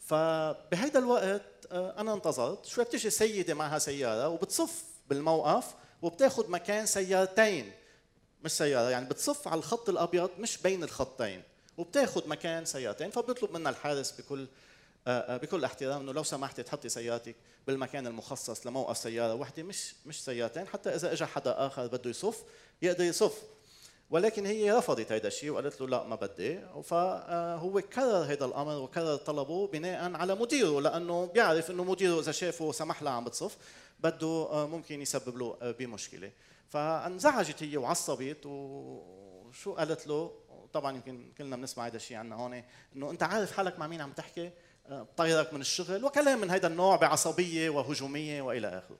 فبهيدا 0.00 0.98
الوقت 0.98 1.42
أنا 1.72 2.14
انتظرت. 2.14 2.66
شوي 2.66 2.84
بتجي 2.84 3.10
سيدة 3.10 3.54
معها 3.54 3.78
سيارة 3.78 4.28
وبتصف 4.28 4.82
بالموقف 5.08 5.64
وبتاخذ 6.02 6.50
مكان 6.50 6.86
سيارتين. 6.86 7.72
مش 8.44 8.52
سيارة 8.52 8.90
يعني 8.90 9.08
بتصف 9.08 9.48
على 9.48 9.58
الخط 9.58 9.88
الأبيض 9.88 10.30
مش 10.38 10.58
بين 10.58 10.84
الخطين. 10.84 11.42
وبتاخذ 11.76 12.28
مكان 12.28 12.64
سيارتين 12.64 13.10
فبيطلب 13.10 13.50
منا 13.52 13.70
الحارس 13.70 14.20
بكل 14.20 14.46
بكل 15.08 15.64
احترام 15.64 16.00
إنه 16.00 16.12
لو 16.12 16.22
سمحتي 16.22 16.62
تحطي 16.62 16.88
سيارتك 16.88 17.36
بالمكان 17.66 18.06
المخصص 18.06 18.66
لموقف 18.66 18.98
سيارة 18.98 19.34
وحدة 19.34 19.62
مش 19.62 19.94
مش 20.06 20.24
سيارتين 20.24 20.66
حتى 20.66 20.94
إذا 20.94 21.12
اجى 21.12 21.26
حدا 21.26 21.66
آخر 21.66 21.86
بده 21.86 22.10
يصف 22.10 22.42
يقدر 22.82 23.04
يصف. 23.04 23.42
ولكن 24.10 24.46
هي 24.46 24.72
رفضت 24.72 25.12
هذا 25.12 25.26
الشيء 25.26 25.50
وقالت 25.50 25.80
له 25.80 25.88
لا 25.88 26.04
ما 26.04 26.16
بدي. 26.16 26.60
فهو 26.82 27.80
كرر 27.80 28.24
هذا 28.24 28.44
الأمر 28.44 28.76
وكرر 28.76 29.16
طلبه 29.16 29.66
بناء 29.66 30.14
على 30.14 30.34
مديره 30.34 30.80
لأنه 30.80 31.26
بيعرف 31.26 31.70
إنه 31.70 31.84
مديره 31.84 32.20
إذا 32.20 32.32
شافه 32.32 32.72
سمح 32.72 33.02
لها 33.02 33.12
عم 33.12 33.24
بتصف 33.24 33.56
بده 34.00 34.66
ممكن 34.66 35.02
يسبب 35.02 35.38
له 35.38 35.56
بمشكلة. 35.62 36.30
فانزعجت 36.68 37.62
هي 37.62 37.76
وعصبت 37.76 38.46
وشو 38.46 39.74
قالت 39.74 40.06
له؟ 40.06 40.32
طبعا 40.72 40.96
يمكن 40.96 41.32
كلنا 41.38 41.56
بنسمع 41.56 41.86
هذا 41.86 41.96
الشيء 41.96 42.16
عنا 42.16 42.36
هون 42.36 42.62
إنه 42.96 43.10
أنت 43.10 43.22
عارف 43.22 43.52
حالك 43.52 43.78
مع 43.78 43.86
مين 43.86 44.00
عم 44.00 44.12
تحكي؟ 44.12 44.50
طيرك 45.16 45.54
من 45.54 45.60
الشغل 45.60 46.04
وكلام 46.04 46.40
من 46.40 46.50
هذا 46.50 46.66
النوع 46.66 46.96
بعصبية 46.96 47.70
وهجومية 47.70 48.42
وإلى 48.42 48.68
آخره. 48.68 48.96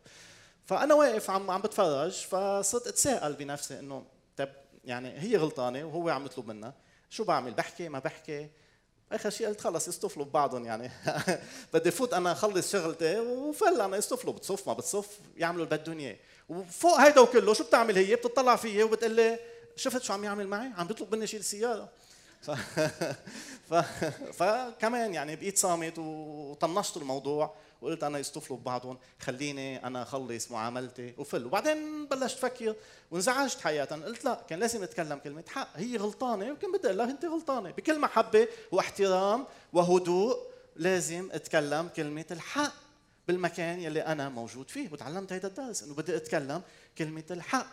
فأنا 0.66 0.94
واقف 0.94 1.30
عم 1.30 1.50
عم 1.50 1.62
بتفرج 1.62 2.12
فصرت 2.12 2.86
أتساءل 2.86 3.32
بنفسي 3.32 3.78
إنه 3.78 4.04
طب 4.36 4.48
يعني 4.84 5.18
هي 5.18 5.36
غلطانة 5.36 5.84
وهو 5.84 6.08
عم 6.08 6.26
يطلب 6.26 6.48
منا 6.48 6.72
شو 7.10 7.24
بعمل؟ 7.24 7.54
بحكي؟ 7.54 7.88
ما 7.88 7.98
بحكي؟ 7.98 8.48
آخر 9.12 9.30
شيء 9.30 9.48
قلت 9.48 9.60
خلص 9.60 9.88
يصطفلوا 9.88 10.26
ببعضهم 10.26 10.64
يعني. 10.64 10.90
بدي 11.74 11.90
فوت 11.90 12.14
أنا 12.14 12.32
اخلص 12.32 12.72
شغلتي 12.72 13.18
وفل 13.18 13.80
أنا 13.80 13.96
يصطفلوا 13.96 14.34
بتصف 14.34 14.68
ما 14.68 14.72
بتصف 14.72 15.18
يعملوا 15.36 15.64
اللي 15.64 15.76
بدهم 15.76 15.98
إياه. 15.98 16.16
وفوق 16.48 17.00
هيدا 17.00 17.20
وكله 17.20 17.54
شو 17.54 17.64
بتعمل 17.64 17.96
هي؟ 17.96 18.16
بتطلع 18.16 18.56
فيي 18.56 18.82
وبتقول 18.82 19.12
لي 19.12 19.38
شفت 19.76 20.02
شو 20.02 20.12
عم 20.12 20.24
يعمل 20.24 20.48
معي؟ 20.48 20.70
عم 20.76 20.86
بيطلب 20.86 21.14
مني 21.14 21.26
شيل 21.26 21.40
السياره 21.40 21.88
ف... 23.68 23.74
فكمان 24.32 25.14
يعني 25.14 25.36
بقيت 25.36 25.58
صامت 25.58 25.98
وطنشت 25.98 26.96
الموضوع 26.96 27.54
وقلت 27.82 28.04
أنا 28.04 28.18
يصطفلوا 28.18 28.58
ببعضهم 28.58 28.98
خليني 29.20 29.86
أنا 29.86 30.02
أخلص 30.02 30.50
معاملتي 30.50 31.14
وفل. 31.18 31.46
وبعدين 31.46 32.06
بلشت 32.06 32.44
أفكر 32.44 32.74
وانزعجت 33.10 33.60
حقيقه 33.60 34.04
قلت 34.04 34.24
لا 34.24 34.42
كان 34.48 34.58
لازم 34.58 34.82
أتكلم 34.82 35.18
كلمة 35.18 35.44
حق. 35.48 35.68
هي 35.76 35.96
غلطانة 35.96 36.52
وكان 36.52 36.72
بدي 36.72 36.86
أقول 36.86 36.98
لها 36.98 37.10
أنت 37.10 37.24
غلطانة. 37.24 37.70
بكل 37.70 37.98
محبة 38.00 38.48
واحترام 38.72 39.46
وهدوء 39.72 40.36
لازم 40.76 41.28
أتكلم 41.32 41.88
كلمة 41.88 42.26
الحق 42.30 42.72
بالمكان 43.28 43.80
يلي 43.80 44.00
أنا 44.00 44.28
موجود 44.28 44.70
فيه. 44.70 44.92
وتعلمت 44.92 45.32
هذا 45.32 45.46
الدرس 45.46 45.82
إنه 45.82 45.94
بدي 45.94 46.16
أتكلم 46.16 46.62
كلمة 46.98 47.24
الحق 47.30 47.66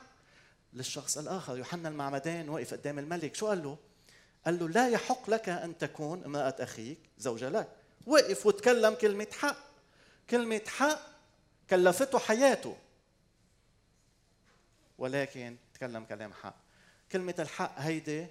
للشخص 0.74 1.18
الآخر. 1.18 1.58
يوحنا 1.58 1.90
المعمدان 1.90 2.50
وقف 2.50 2.74
قدام 2.74 3.00
الملك. 3.00 3.36
شو 3.36 3.48
قال 3.48 3.64
له؟ 3.64 3.78
قال 4.46 4.60
له 4.60 4.70
لا 4.70 4.90
يحق 4.90 5.30
لك 5.30 5.50
أن 5.50 5.78
تكون 5.78 6.24
امرأة 6.24 6.56
أخيك 6.60 7.00
زوجة 7.18 7.50
لك. 7.50 7.68
وقف 8.08 8.46
وتكلم 8.46 8.94
كلمة 8.94 9.28
حق. 9.40 9.58
كلمة 10.30 10.62
حق 10.68 11.00
كلفته 11.70 12.20
حياته. 12.20 12.78
ولكن 14.98 15.56
تكلم 15.74 16.04
كلام 16.04 16.34
حق. 16.34 16.56
كلمة 17.12 17.36
الحق 17.40 17.80
هيدي 17.80 18.28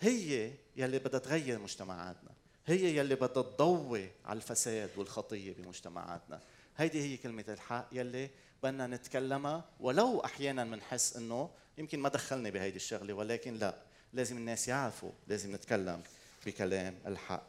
هي 0.00 0.52
يلي 0.76 0.98
بدها 0.98 1.20
تغير 1.20 1.58
مجتمعاتنا. 1.58 2.30
هي 2.66 2.96
يلي 2.96 3.14
بدها 3.14 3.42
تضوي 3.42 4.10
على 4.24 4.36
الفساد 4.36 4.90
والخطية 4.96 5.54
بمجتمعاتنا. 5.54 6.40
هيدي 6.76 7.02
هي 7.02 7.16
كلمة 7.16 7.44
الحق 7.48 7.88
يلي 7.92 8.30
بدنا 8.62 8.86
نتكلمها. 8.86 9.64
ولو 9.80 10.20
أحيانا 10.20 10.64
بنحس 10.64 11.16
إنه 11.16 11.50
يمكن 11.78 12.00
ما 12.00 12.08
دخلني 12.08 12.50
بهيدي 12.50 12.76
الشغلة 12.76 13.14
ولكن 13.14 13.54
لا. 13.54 13.87
لازم 14.12 14.36
الناس 14.36 14.68
يعرفوا 14.68 15.10
لازم 15.28 15.54
نتكلم 15.54 16.02
بكلام 16.46 16.98
الحق. 17.06 17.42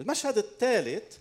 المشهد 0.00 0.38
الثالث 0.38 1.18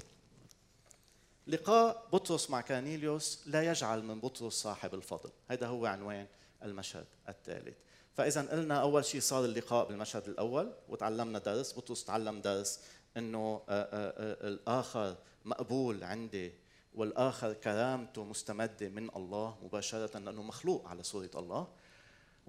لقاء 1.48 2.08
بطرس 2.14 2.50
مع 2.50 2.62
كانيليوس 2.62 3.40
لا 3.46 3.72
يجعل 3.72 4.04
من 4.04 4.20
بطرس 4.20 4.54
صاحب 4.54 4.94
الفضل. 4.94 5.30
هذا 5.48 5.68
هو 5.68 5.86
عنوان 5.86 6.28
المشهد 6.64 7.06
الثالث. 7.30 7.78
فإذا 8.20 8.42
قلنا 8.42 8.82
أول 8.82 9.06
شيء 9.06 9.22
صار 9.22 9.46
اللقاء 9.46 9.88
بالمشهد 9.88 10.28
الأول 10.28 10.74
وتعلمنا 10.90 11.40
درس 11.40 11.78
بطرس 11.78 12.04
تعلم 12.04 12.42
درس 12.42 12.80
إنه 13.18 13.62
آه، 13.70 13.82
آه، 13.82 14.14
آه، 14.18 14.48
الآخر 14.48 15.16
مقبول 15.46 16.04
عندي 16.04 16.52
والآخر 16.96 17.54
كرامته 17.54 18.24
مستمدة 18.24 18.90
من 18.90 19.10
الله 19.16 19.58
مباشرة 19.64 20.20
لأنه 20.20 20.44
مخلوق 20.44 20.88
على 20.88 21.04
صورة 21.04 21.30
الله. 21.36 21.68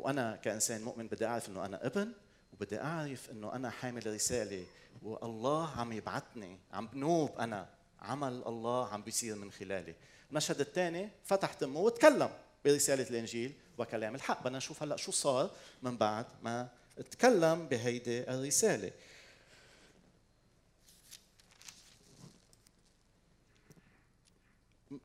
وأنا 0.01 0.37
كإنسان 0.37 0.83
مؤمن 0.83 1.07
بدي 1.07 1.27
أعرف 1.27 1.49
إنه 1.49 1.65
أنا 1.65 1.87
ابن 1.87 2.13
وبدي 2.53 2.81
أعرف 2.81 3.31
إنه 3.31 3.55
أنا 3.55 3.71
حامل 3.71 4.15
رسالة 4.15 4.67
والله 5.03 5.71
عم 5.71 5.93
يبعثني 5.93 6.59
عم 6.73 6.87
بنوب 6.87 7.39
أنا 7.39 7.69
عمل 8.01 8.43
الله 8.47 8.89
عم 8.89 9.03
بيصير 9.03 9.37
من 9.37 9.53
خلالي. 9.53 9.95
المشهد 10.31 10.61
الثاني 10.61 11.11
فتح 11.25 11.53
تمه 11.53 11.81
وتكلم 11.81 12.31
برسالة 12.65 13.09
الإنجيل 13.11 13.53
وكلام 13.79 14.15
الحق. 14.15 14.45
بدنا 14.45 14.59
نشوف 14.59 14.83
هلأ 14.83 14.97
شو 14.97 15.13
صار 15.13 15.51
من 15.83 15.97
بعد 15.97 16.27
ما 16.43 16.69
تكلم 17.11 17.69
بهيدي 17.69 18.31
الرسالة. 18.31 18.91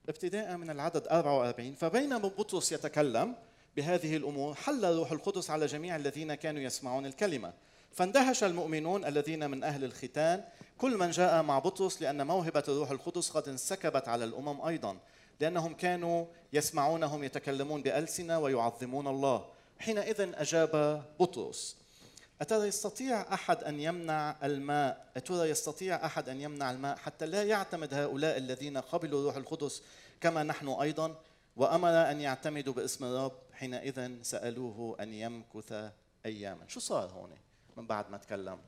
ابتداء 0.09 0.57
من 0.57 0.69
العدد 0.69 1.07
44 1.07 1.75
فبينما 1.75 2.17
بطرس 2.17 2.71
يتكلم 2.71 3.35
بهذه 3.77 4.17
الأمور 4.17 4.55
حل 4.55 4.85
الروح 4.85 5.11
القدس 5.11 5.49
على 5.49 5.65
جميع 5.65 5.95
الذين 5.95 6.35
كانوا 6.35 6.61
يسمعون 6.61 7.05
الكلمة. 7.05 7.53
فاندهش 7.91 8.43
المؤمنون 8.43 9.05
الذين 9.05 9.49
من 9.49 9.63
أهل 9.63 9.83
الختان 9.83 10.43
كل 10.77 10.97
من 10.97 11.11
جاء 11.11 11.43
مع 11.43 11.59
بطرس 11.59 12.01
لأن 12.01 12.27
موهبة 12.27 12.63
الروح 12.67 12.91
القدس 12.91 13.29
قد 13.29 13.49
انسكبت 13.49 14.07
على 14.07 14.25
الأمم 14.25 14.61
أيضا 14.61 14.97
لأنهم 15.39 15.73
كانوا 15.73 16.25
يسمعونهم 16.53 17.23
يتكلمون 17.23 17.81
بألسنة 17.81 18.39
ويعظمون 18.39 19.07
الله. 19.07 19.45
حينئذ 19.79 20.31
أجاب 20.35 21.03
بطرس. 21.19 21.77
أترى 22.41 22.67
يستطيع 22.67 23.33
أحد 23.33 23.63
أن 23.63 23.79
يمنع 23.79 24.35
الماء؟ 24.43 25.05
أترى 25.17 25.49
يستطيع 25.49 26.05
أحد 26.05 26.29
أن 26.29 26.41
يمنع 26.41 26.71
الماء؟ 26.71 26.97
حتى 26.97 27.25
لا 27.25 27.43
يعتمد 27.43 27.93
هؤلاء 27.93 28.37
الذين 28.37 28.77
قبلوا 28.77 29.19
الروح 29.19 29.35
القدس 29.35 29.81
كما 30.21 30.43
نحن 30.43 30.67
أيضا. 30.69 31.15
وأمر 31.55 31.89
أن 31.89 32.21
يعتمدوا 32.21 32.73
باسم 32.73 33.05
الرب 33.05 33.39
حينئذ 33.53 34.21
سألوه 34.21 34.97
أن 34.99 35.13
يمكث 35.13 35.91
أياما. 36.25 36.67
شو 36.67 36.79
صار 36.79 37.09
هون 37.09 37.29
من 37.77 37.87
بعد 37.87 38.09
ما 38.09 38.17
تكلم؟ 38.17 38.59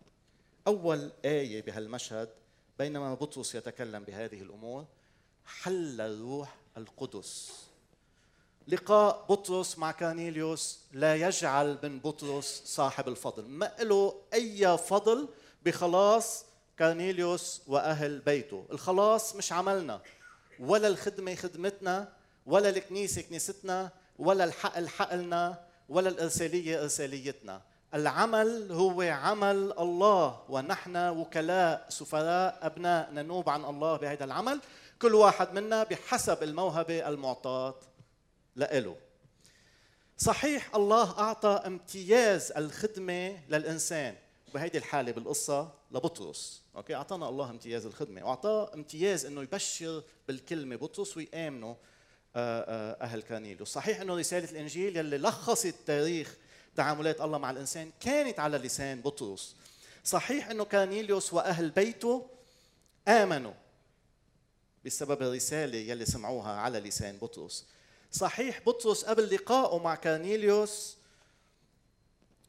أول 0.68 1.12
آية 1.26 1.62
بهالمشهد 1.62 2.30
بينما 2.80 3.14
بطرس 3.14 3.56
يتكلم 3.56 4.04
بهذه 4.04 4.42
الأمور 4.42 4.86
حل 5.46 6.02
الروح 6.02 6.56
القدس. 6.78 7.52
لقاء 8.68 9.26
بطرس 9.30 9.78
مع 9.78 9.92
كارنيليوس 9.92 10.80
لا 10.94 11.16
يجعل 11.16 11.78
من 11.84 12.00
بطرس 12.00 12.62
صاحب 12.66 13.08
الفضل. 13.08 13.46
ما 13.46 13.72
له 13.80 14.22
أي 14.34 14.78
فضل 14.78 15.30
بخلاص 15.66 16.46
كارنيليوس 16.78 17.62
وأهل 17.68 18.20
بيته. 18.20 18.66
الخلاص 18.72 19.36
مش 19.36 19.52
عملنا 19.52 20.02
ولا 20.60 20.88
الخدمة 20.88 21.36
خدمتنا 21.36 22.17
ولا 22.48 22.70
الكنيسة 22.70 23.22
كنيستنا 23.22 23.92
ولا 24.20 24.44
الحقل 24.44 24.88
حقلنا 24.88 25.66
ولا 25.90 26.10
الإرسالية 26.10 26.82
إرساليتنا. 26.84 27.62
العمل 27.94 28.72
هو 28.72 29.02
عمل 29.02 29.74
الله 29.80 30.42
ونحن 30.50 30.98
وكلاء 30.98 31.86
سفراء 31.90 32.60
أبناء 32.62 33.12
ننوب 33.12 33.50
عن 33.50 33.66
الله 33.66 33.98
بهذا 33.98 34.24
العمل. 34.24 34.62
كل 35.02 35.16
واحد 35.16 35.54
منا 35.54 35.84
بحسب 35.84 36.44
الموهبة 36.44 37.10
المعطاة 37.10 37.80
لإله. 38.56 38.96
صحيح 40.18 40.76
الله 40.76 41.20
أعطى 41.20 41.62
امتياز 41.66 42.52
الخدمة 42.52 43.40
للإنسان 43.50 44.16
بهيدي 44.54 44.78
الحالة 44.78 45.12
بالقصة 45.12 45.72
لبطرس. 45.92 46.64
أوكي؟ 46.76 46.96
أعطانا 46.96 47.30
الله 47.30 47.50
امتياز 47.50 47.86
الخدمة 47.86 48.26
وأعطاه 48.26 48.74
امتياز 48.74 49.26
أنه 49.26 49.42
يبشر 49.42 50.04
بالكلمة 50.28 50.76
بطرس 50.76 51.18
ويآمنوا 51.18 51.76
آه، 52.36 52.62
آه، 52.62 53.04
أهل 53.04 53.22
كارنيليوس 53.22 53.70
صحيح 53.70 54.02
أنه 54.02 54.16
رسالة 54.16 54.52
الإنجيل 54.52 54.98
يلي 54.98 55.18
لخصت 55.18 55.76
تاريخ 55.86 56.36
تعاملات 56.76 57.22
الله 57.22 57.38
مع 57.38 57.52
الإنسان 57.52 57.92
كانت 58.00 58.40
على 58.40 58.58
لسان 58.58 59.02
بطرس. 59.02 59.56
صحيح 60.04 60.50
أنه 60.50 60.66
كارنيليوس 60.66 61.34
وأهل 61.34 61.70
بيته 61.70 62.30
آمنوا 63.08 63.54
بسبب 64.86 65.22
الرسالة 65.22 65.78
يلي 65.78 66.06
سمعوها 66.06 66.52
على 66.52 66.80
لسان 66.80 67.18
بطرس. 67.18 67.66
صحيح 68.12 68.62
بطرس 68.66 69.06
قبل 69.06 69.36
لقائه 69.36 69.80
مع 69.80 69.96
كارنيليوس 69.96 70.98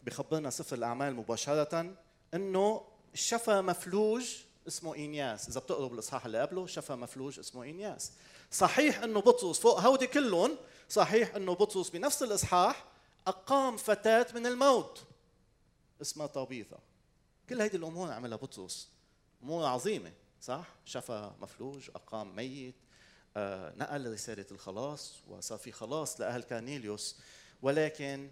بخبرنا 0.07 0.51
سفر 0.51 0.77
الأعمال 0.77 1.15
مباشرة 1.15 1.95
أنه 2.35 2.83
شفى 3.15 3.61
مفلوج 3.61 4.37
اسمه 4.69 4.95
إينياس. 4.95 5.49
إذا 5.49 5.61
بتقروا 5.61 5.89
بالإصحاح 5.89 6.25
اللي 6.27 6.41
قبله 6.41 6.67
شفى 6.67 6.95
مفلوج 6.95 7.39
اسمه 7.39 7.63
إينياس. 7.63 8.13
صحيح 8.51 9.03
إنه 9.03 9.21
بطرس 9.21 9.59
فوق 9.59 9.81
هودي 9.81 10.07
كلهم 10.07 10.57
صحيح 10.89 11.35
إنه 11.35 11.55
بطرس 11.55 11.91
بنفس 11.91 12.23
الإصحاح 12.23 12.85
أقام 13.27 13.77
فتاة 13.77 14.27
من 14.35 14.47
الموت. 14.47 15.03
اسمها 16.03 16.27
طابيثا 16.27 16.79
كل 17.49 17.63
هذه 17.63 17.77
الأمور 17.77 18.13
عملها 18.13 18.37
بطرس. 18.37 18.89
أمور 19.43 19.65
عظيمة 19.65 20.13
صح؟ 20.41 20.67
شفى 20.85 21.31
مفلوج 21.41 21.91
أقام 21.95 22.37
ميت 22.37 22.75
آه، 23.37 23.75
نقل 23.77 24.13
رسالة 24.13 24.47
الخلاص 24.51 25.15
وصار 25.29 25.59
في 25.59 25.73
خلاص 25.73 26.21
لأهل 26.21 26.43
كارنيليوس 26.43 27.17
ولكن 27.63 28.31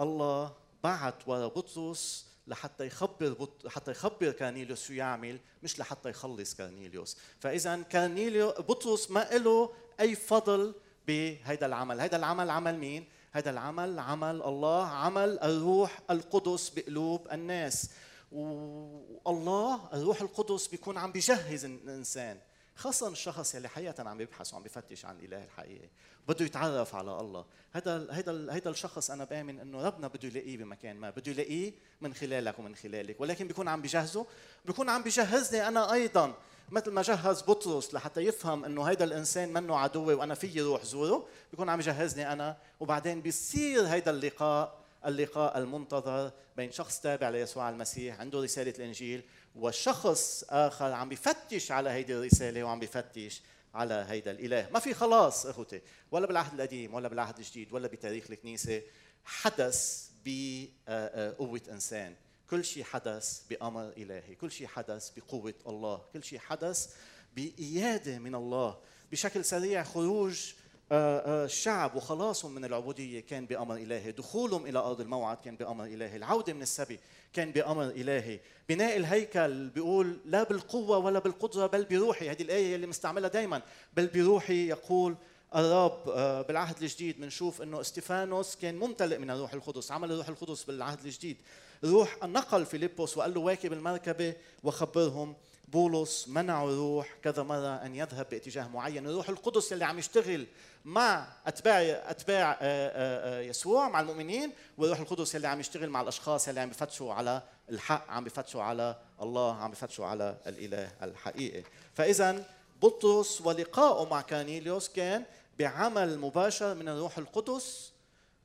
الله 0.00 0.56
بعت 0.84 1.28
ورا 1.28 1.46
بطرس 1.46 2.26
لحتى 2.46 2.86
يخبر 2.86 3.32
بط... 3.32 3.66
حتى 3.66 3.90
يخبر 3.90 4.30
كارنيليوس 4.30 4.86
شو 4.86 4.92
يعمل 4.92 5.40
مش 5.62 5.78
لحتى 5.78 6.10
يخلص 6.10 6.54
كارنيليوس. 6.54 7.16
فاذا 7.40 7.82
كارنيليو 7.82 8.50
بطرس 8.50 9.10
ما 9.10 9.28
له 9.32 9.70
أي 10.00 10.14
فضل 10.14 10.74
بهذا 11.06 11.66
العمل. 11.66 12.00
هذا 12.00 12.16
العمل 12.16 12.50
عمل 12.50 12.78
مين؟ 12.78 13.08
هذا 13.32 13.50
العمل 13.50 13.98
عمل 13.98 14.42
الله 14.42 14.86
عمل 14.86 15.38
الروح 15.38 16.00
القدس 16.10 16.68
بقلوب 16.68 17.28
الناس. 17.32 17.90
والله 18.30 19.88
الروح 19.92 20.20
القدس 20.20 20.66
بيكون 20.66 20.98
عم 20.98 21.12
بيجهز 21.12 21.64
الإنسان. 21.64 22.38
خاصة 22.76 23.08
الشخص 23.08 23.54
اللي 23.54 23.68
حقيقة 23.68 24.08
عم 24.08 24.20
يبحث 24.20 24.54
وعم 24.54 24.62
بفتش 24.62 25.04
عن 25.04 25.18
الإله 25.18 25.44
الحقيقي 25.44 25.88
بده 26.28 26.44
يتعرف 26.44 26.94
على 26.94 27.20
الله. 27.20 27.44
هذا 27.72 28.06
هذا 28.10 28.52
هذا 28.52 28.70
الشخص 28.70 29.10
أنا 29.10 29.24
بآمن 29.24 29.60
إنه 29.60 29.82
ربنا 29.82 30.08
بده 30.08 30.28
يلاقيه 30.28 30.56
بمكان 30.56 30.96
ما 30.96 31.10
بده 31.10 31.32
يلاقيه 31.32 31.72
من 32.00 32.14
خلالك 32.14 32.58
ومن 32.58 32.74
خلالك. 32.74 33.20
ولكن 33.20 33.46
بيكون 33.46 33.68
عم 33.68 33.82
بيجهزه 33.82 34.26
بيكون 34.64 34.88
عم 34.88 35.02
بيجهزني 35.02 35.68
أنا 35.68 35.92
أيضا. 35.92 36.34
مثل 36.70 36.90
ما 36.90 37.02
جهز 37.02 37.42
بطرس 37.42 37.94
لحتى 37.94 38.20
يفهم 38.20 38.64
إنه 38.64 38.82
هيدا 38.82 39.04
الإنسان 39.04 39.52
منه 39.52 39.76
عدوي 39.76 40.14
وأنا 40.14 40.34
فيي 40.34 40.60
روح 40.60 40.84
زوره 40.84 41.26
بيكون 41.50 41.68
عم 41.68 41.80
يجهزني 41.80 42.32
أنا. 42.32 42.56
وبعدين 42.80 43.20
بيصير 43.22 43.86
هيدا 43.86 44.10
اللقاء 44.10 44.81
اللقاء 45.06 45.58
المنتظر 45.58 46.32
بين 46.56 46.72
شخص 46.72 47.00
تابع 47.00 47.28
ليسوع 47.28 47.70
المسيح 47.70 48.20
عنده 48.20 48.42
رسالة 48.42 48.74
الإنجيل 48.78 49.22
وشخص 49.54 50.44
آخر 50.50 50.92
عم 50.92 51.08
بفتش 51.08 51.72
على 51.72 51.90
هيدي 51.90 52.14
الرسالة 52.14 52.64
وعم 52.64 52.80
بفتش 52.80 53.42
على 53.74 54.06
هيدا 54.08 54.30
الإله. 54.30 54.68
ما 54.72 54.78
في 54.78 54.94
خلاص 54.94 55.46
أخوتي 55.46 55.80
ولا 56.10 56.26
بالعهد 56.26 56.54
القديم 56.54 56.94
ولا 56.94 57.08
بالعهد 57.08 57.38
الجديد 57.38 57.72
ولا 57.72 57.88
بتاريخ 57.88 58.30
الكنيسة. 58.30 58.82
حدث 59.24 60.08
بقوة 60.24 61.60
إنسان. 61.70 62.14
كل 62.50 62.64
شيء 62.64 62.84
حدث 62.84 63.42
بأمر 63.50 63.88
إلهي. 63.88 64.34
كل 64.34 64.50
شيء 64.50 64.66
حدث 64.66 65.10
بقوة 65.10 65.54
الله. 65.66 66.02
كل 66.12 66.24
شيء 66.24 66.38
حدث 66.38 66.94
بإيادة 67.36 68.18
من 68.18 68.34
الله. 68.34 68.78
بشكل 69.12 69.44
سريع 69.44 69.82
خروج 69.82 70.52
الشعب 70.92 71.90
آه، 71.90 71.94
آه، 71.94 71.96
وخلاصهم 71.96 72.54
من 72.54 72.64
العبودية 72.64 73.20
كان 73.20 73.46
بأمر 73.46 73.76
إلهي، 73.76 74.12
دخولهم 74.12 74.66
إلى 74.66 74.78
أرض 74.78 75.00
الموعد 75.00 75.36
كان 75.44 75.56
بأمر 75.56 75.84
إلهي، 75.84 76.16
العودة 76.16 76.52
من 76.52 76.62
السبي 76.62 76.98
كان 77.32 77.50
بأمر 77.52 77.84
إلهي، 77.84 78.40
بناء 78.68 78.96
الهيكل 78.96 79.68
بيقول 79.68 80.18
لا 80.24 80.42
بالقوة 80.42 80.98
ولا 80.98 81.18
بالقدرة 81.18 81.66
بل 81.66 81.84
بروحي، 81.84 82.30
هذه 82.30 82.42
الآية 82.42 82.74
اللي 82.74 82.86
مستعملها 82.86 83.28
دائما، 83.28 83.62
بل 83.96 84.06
بروحي 84.06 84.68
يقول 84.68 85.16
الرب 85.54 86.08
آه، 86.08 86.42
بالعهد 86.42 86.82
الجديد 86.82 87.20
بنشوف 87.20 87.62
إنه 87.62 87.80
استفانوس 87.80 88.56
كان 88.56 88.78
ممتلئ 88.78 89.18
من 89.18 89.30
الروح 89.30 89.54
القدس، 89.54 89.92
عمل 89.92 90.12
الروح 90.12 90.28
القدس 90.28 90.64
بالعهد 90.64 91.04
الجديد، 91.04 91.36
روح 91.84 92.16
نقل 92.24 92.66
فيليبوس 92.66 93.16
وقال 93.16 93.34
له 93.34 93.40
واكب 93.40 93.72
المركبة 93.72 94.34
وخبرهم 94.62 95.34
بولس 95.72 96.28
منعوا 96.28 96.70
الروح 96.70 97.14
كذا 97.22 97.42
مرة 97.42 97.76
أن 97.86 97.94
يذهب 97.94 98.26
باتجاه 98.30 98.68
معين. 98.68 99.06
الروح 99.06 99.28
القدس 99.28 99.72
اللي 99.72 99.84
عم 99.84 99.98
يشتغل 99.98 100.46
مع 100.84 101.28
أتباع 101.46 101.80
أتباع 102.10 102.52
آه، 102.52 102.56
آه، 102.60 103.38
آه، 103.38 103.40
يسوع 103.40 103.88
مع 103.88 104.00
المؤمنين 104.00 104.52
والروح 104.78 105.00
القدس 105.00 105.36
اللي 105.36 105.48
عم 105.48 105.60
يشتغل 105.60 105.90
مع 105.90 106.00
الأشخاص 106.00 106.48
اللي 106.48 106.60
عم 106.60 106.68
بفتشوا 106.68 107.14
على 107.14 107.42
الحق 107.70 108.10
عم 108.10 108.24
بفتشوا 108.24 108.62
على 108.62 108.96
الله 109.22 109.54
عم 109.54 109.70
بفتشوا 109.70 110.06
على 110.06 110.36
الإله 110.46 110.92
الحقيقي. 111.02 111.62
فإذا 111.94 112.44
بطرس 112.82 113.40
ولقائه 113.40 114.08
مع 114.10 114.20
كانيليوس 114.20 114.88
كان 114.88 115.24
بعمل 115.58 116.18
مباشر 116.18 116.74
من 116.74 116.88
الروح 116.88 117.18
القدس 117.18 117.92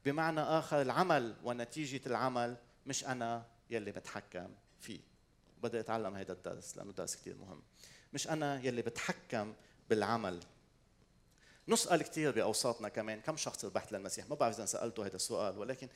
بمعنى 0.05 0.41
آخر 0.41 0.81
العمل 0.81 1.35
ونتيجة 1.43 2.01
العمل 2.05 2.55
مش 2.85 3.05
أنا 3.05 3.45
يلي 3.69 3.91
بتحكم. 3.91 4.47
فيه 5.57 5.67
بدي 5.67 5.79
أتعلم 5.79 6.15
هذا 6.15 6.31
الدرس 6.31 6.77
لأنه 6.77 6.91
درس 6.91 7.15
كثير 7.15 7.35
مهم. 7.37 7.61
مش 8.13 8.27
أنا 8.27 8.61
يلي 8.63 8.81
بتحكم 8.81 9.53
بالعمل. 9.89 10.39
نسأل 11.67 12.03
كثير 12.03 12.31
بأوساطنا 12.31 12.89
كمان 12.89 13.21
كم 13.21 13.37
شخص 13.37 13.65
ربحت 13.65 13.91
للمسيح. 13.91 14.29
ما 14.29 14.35
بعرف 14.35 14.55
إذا 14.55 14.65
سالته 14.65 15.05
هذا 15.05 15.15
السؤال 15.15 15.57
ولكن 15.57 15.87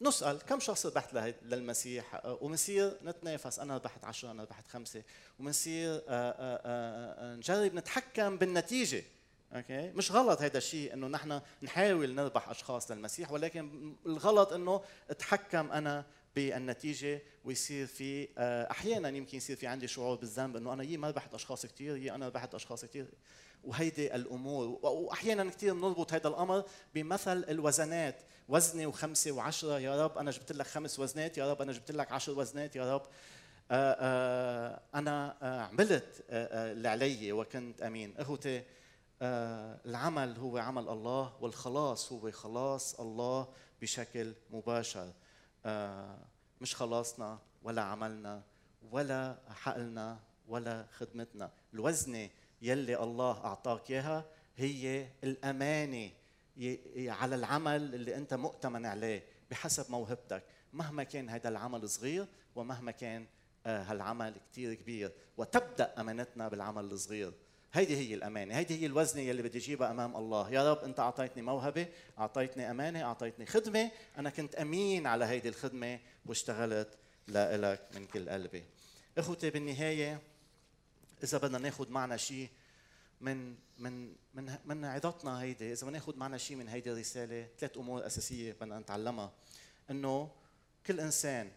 نسأل 0.00 0.38
كم 0.38 0.60
شخص 0.60 0.86
ربحت 0.86 1.14
للمسيح؟ 1.42 2.20
ومنصير 2.24 2.98
نتنافس. 3.04 3.58
أنا 3.58 3.74
ربحت 3.74 4.04
عشرة 4.04 4.30
أنا 4.30 4.42
ربحت 4.42 4.68
خمسة. 4.68 5.02
ومنصير 5.38 5.94
آه، 5.94 6.00
آه، 6.08 6.60
آه، 6.64 7.36
نجرب 7.36 7.74
نتحكم 7.74 8.38
بالنتيجة. 8.38 9.04
أوكي؟ 9.52 9.90
مش 9.90 10.12
غلط 10.12 10.42
هذا 10.42 10.58
الشيء 10.58 10.92
إنه 10.92 11.06
نحن 11.06 11.40
نحاول 11.62 12.14
نربح 12.14 12.48
أشخاص 12.48 12.90
للمسيح 12.90 13.32
ولكن 13.32 13.94
الغلط 14.06 14.52
إنه 14.52 14.82
اتحكم 15.10 15.72
أنا 15.72 16.04
بالنتيجة 16.36 17.22
ويصير 17.44 17.86
في 17.86 18.28
آه، 18.38 18.70
أحيانا 18.70 19.08
يمكن 19.08 19.36
يصير 19.36 19.56
في 19.56 19.66
عندي 19.66 19.88
شعور 19.88 20.16
بالذنب 20.16 20.56
إنه 20.56 20.72
أنا 20.72 20.82
يي 20.82 20.96
ما 20.96 21.08
ربحت 21.08 21.34
أشخاص 21.34 21.66
كثير 21.66 21.96
يي 21.96 22.14
أنا 22.14 22.26
ربحت 22.26 22.54
أشخاص 22.54 22.84
كثير 22.84 23.06
وهيدي 23.64 24.14
الأمور. 24.14 24.78
واحيانا 24.82 25.50
كثير 25.50 25.74
بنربط 25.74 26.12
هذا 26.12 26.28
الأمر 26.28 26.64
بمثل 26.94 27.44
الوزنات. 27.48 28.22
وزني 28.48 28.86
وخمسة 28.86 29.32
وعشرة 29.32 29.78
يا 29.78 30.04
رب 30.04 30.18
أنا 30.18 30.30
جبت 30.30 30.52
لك 30.52 30.66
خمس 30.66 30.98
وزنات 30.98 31.38
يا 31.38 31.50
رب 31.50 31.62
أنا 31.62 31.72
جبت 31.72 31.90
لك 31.90 32.12
عشر 32.12 32.38
وزنات 32.38 32.76
يا 32.76 32.94
رب. 32.94 33.02
آه، 33.70 33.96
آه، 34.00 34.80
أنا 34.94 35.36
عملت 35.72 36.24
اللي 36.30 36.88
علي 36.88 37.32
وكنت 37.32 37.82
أمين. 37.82 38.14
اخوتي 38.16 38.62
العمل 39.22 40.36
هو 40.38 40.58
عمل 40.58 40.88
الله 40.88 41.32
والخلاص 41.40 42.12
هو 42.12 42.30
خلاص 42.30 43.00
الله 43.00 43.48
بشكل 43.82 44.34
مباشر. 44.50 45.12
مش 46.60 46.74
خلاصنا 46.74 47.38
ولا 47.62 47.82
عملنا 47.82 48.42
ولا 48.90 49.38
حقلنا 49.48 50.18
ولا 50.48 50.86
خدمتنا. 50.98 51.50
الوزنة 51.74 52.30
يلي 52.62 53.02
الله 53.02 53.44
أعطاك 53.44 53.90
إياها 53.90 54.24
هي 54.56 55.08
الأمانة 55.24 56.10
على 56.96 57.34
العمل 57.34 57.94
اللي 57.94 58.16
أنت 58.16 58.34
مؤتمن 58.34 58.86
عليه 58.86 59.24
بحسب 59.50 59.90
موهبتك. 59.90 60.42
مهما 60.72 61.02
كان 61.02 61.28
هذا 61.28 61.48
العمل 61.48 61.88
صغير 61.88 62.26
ومهما 62.56 62.90
كان 62.90 63.26
آه، 63.66 63.82
هالعمل 63.82 64.34
كتير 64.50 64.74
كبير. 64.74 65.12
وتبدأ 65.36 66.00
أمانتنا 66.00 66.48
بالعمل 66.48 66.84
الصغير. 66.84 67.32
هيدي 67.74 67.96
هي 67.96 68.14
الأمانة 68.14 68.56
هيدي 68.56 68.80
هي 68.80 68.86
الوزنة 68.86 69.22
يلي 69.22 69.42
بدي 69.42 69.58
اجيبها 69.58 69.90
أمام 69.90 70.16
الله. 70.16 70.50
يا 70.50 70.72
رب 70.72 70.84
أنت 70.84 71.00
أعطيتني 71.00 71.42
موهبة 71.42 71.86
أعطيتني 72.18 72.70
أمانة 72.70 73.02
أعطيتني 73.02 73.46
خدمة. 73.46 73.90
أنا 74.18 74.30
كنت 74.30 74.54
أمين 74.54 75.06
على 75.06 75.24
هيدي 75.24 75.48
الخدمة 75.48 76.00
واشتغلت 76.26 76.98
لك 77.28 77.88
من 77.94 78.06
كل 78.06 78.28
قلبي. 78.28 78.64
إخوتي 79.18 79.50
بالنهاية 79.50 80.20
إذا 81.22 81.38
بدنا 81.38 81.58
ناخذ 81.58 81.90
معنا 81.90 82.16
شيء 82.16 82.48
من 83.20 83.54
من 83.78 84.14
من 84.34 84.56
من 84.64 84.84
عظتنا 84.84 85.42
هيدي 85.42 85.72
إذا 85.72 85.86
بدنا 85.86 85.98
ناخذ 85.98 86.16
معنا 86.16 86.38
شيء 86.38 86.56
من 86.56 86.68
هيدي 86.68 86.92
الرساله 86.92 87.48
ثلاث 87.58 87.76
أمور 87.76 88.06
أساسية 88.06 88.52
بدنا 88.52 88.78
نتعلمها. 88.78 89.32
إنه 89.90 90.30
كل 90.86 91.00
إنسان 91.00 91.50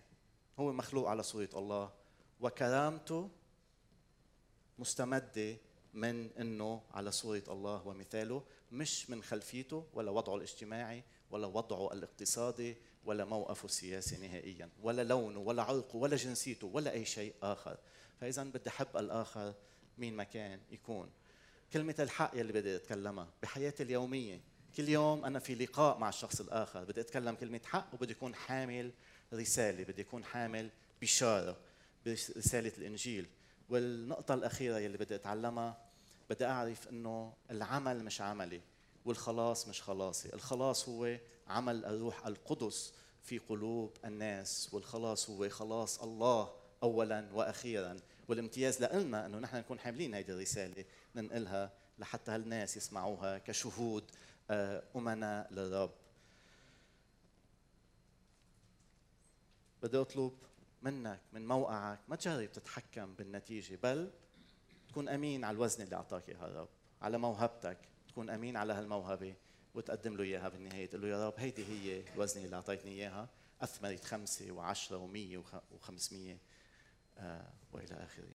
هو 0.59 0.71
مخلوق 0.71 1.09
على 1.09 1.23
صورة 1.23 1.49
الله 1.55 1.91
وكرامته 2.39 3.29
مستمدة 4.79 5.57
من 5.97 6.29
إنه 6.39 6.81
على 6.93 7.11
صورة 7.11 7.43
الله 7.47 7.87
ومثاله 7.87 8.43
مش 8.71 9.09
من 9.09 9.23
خلفيته 9.23 9.85
ولا 9.93 10.11
وضعه 10.11 10.35
الاجتماعي 10.35 11.03
ولا 11.31 11.47
وضعه 11.47 11.93
الاقتصادي 11.93 12.75
ولا 13.05 13.25
موقفه 13.25 13.65
السياسي 13.65 14.27
نهائيا 14.27 14.69
ولا 14.83 15.03
لونه 15.03 15.39
ولا 15.39 15.63
عرقه 15.63 15.95
ولا 15.95 16.15
جنسيته 16.15 16.67
ولا 16.67 16.91
أي 16.91 17.05
شيء 17.05 17.33
آخر. 17.43 17.77
فاذا 18.21 18.43
بدي 18.43 18.69
أحب 18.69 18.97
الآخر 18.97 19.53
مين 19.97 20.13
ما 20.13 20.23
كان 20.23 20.59
يكون. 20.71 21.09
كلمة 21.73 21.95
الحق 21.99 22.31
يلي 22.33 22.53
بدي 22.53 22.75
أتكلمها 22.75 23.27
بحياتي 23.43 23.83
اليومية. 23.83 24.41
كل 24.77 24.89
يوم 24.89 25.25
أنا 25.25 25.39
في 25.39 25.55
لقاء 25.55 25.97
مع 25.97 26.09
الشخص 26.09 26.41
الآخر 26.41 26.83
بدي 26.83 27.01
أتكلم 27.01 27.35
كلمة 27.35 27.61
حق 27.65 27.93
وبدي 27.93 28.13
أكون 28.13 28.35
حامل 28.35 28.91
رسالة 29.33 29.83
بدي 29.83 30.01
أكون 30.01 30.23
حامل 30.23 30.69
بشارة 31.01 31.57
برسالة 32.05 32.71
الإنجيل. 32.77 33.27
والنقطة 33.69 34.33
الأخيرة 34.33 34.77
يلي 34.77 34.97
بدي 34.97 35.15
أتعلمها 35.15 35.86
بدي 36.29 36.45
أعرف 36.45 36.87
أنه 36.87 37.33
العمل 37.51 38.03
مش 38.03 38.21
عملي 38.21 38.61
والخلاص 39.05 39.67
مش 39.67 39.81
خلاصي. 39.81 40.33
الخلاص 40.33 40.89
هو 40.89 41.17
عمل 41.47 41.85
الروح 41.85 42.25
القدس 42.25 42.93
في 43.23 43.37
قلوب 43.37 43.97
الناس 44.05 44.69
والخلاص 44.73 45.29
هو 45.29 45.49
خلاص 45.49 46.03
الله 46.03 46.53
أولا 46.83 47.29
وأخيرا. 47.33 47.97
والامتياز 48.27 48.83
لنا 48.83 49.25
أنه 49.25 49.39
نحن 49.39 49.57
نكون 49.57 49.79
حاملين 49.79 50.15
هذه 50.15 50.31
الرسالة 50.31 50.85
ننقلها 51.15 51.71
لحتى 51.99 52.31
هالناس 52.31 52.77
يسمعوها 52.77 53.37
كشهود 53.37 54.03
آه، 54.49 54.83
أمناء 54.95 55.53
للرب. 55.53 55.91
بدي 59.83 59.97
أطلب 59.97 60.33
منك 60.81 61.19
من 61.33 61.47
موقعك 61.47 61.99
ما 62.07 62.15
تجرب 62.15 62.51
تتحكم 62.51 63.13
بالنتيجة 63.13 63.79
بل 63.83 64.11
تكون 64.97 65.09
أمين 65.09 65.43
على 65.43 65.55
الوزن 65.55 65.83
اللي 65.83 65.95
أعطاك 65.95 66.29
اياه 66.29 66.45
الرب 66.45 66.67
على 67.01 67.17
موهبتك 67.17 67.77
تكون 68.07 68.29
أمين 68.29 68.57
على 68.57 68.73
هالموهبة 68.73 69.35
وتقدم 69.75 70.17
له 70.17 70.23
إياها 70.23 70.49
بالنهاية. 70.49 70.85
تقول 70.85 71.01
له 71.01 71.07
يا 71.07 71.27
رب 71.27 71.33
هيدي 71.37 71.65
هي 71.65 72.03
الوزنة 72.15 72.45
اللي 72.45 72.55
أعطيتني 72.55 72.91
إياها. 72.91 73.29
أثمرت 73.61 74.05
خمسة 74.05 74.51
وعشرة 74.51 74.97
ومية 74.97 75.43
وخمسمية 75.71 76.37
آه 77.17 77.53
وإلى 77.73 77.93
آخره. 78.03 78.33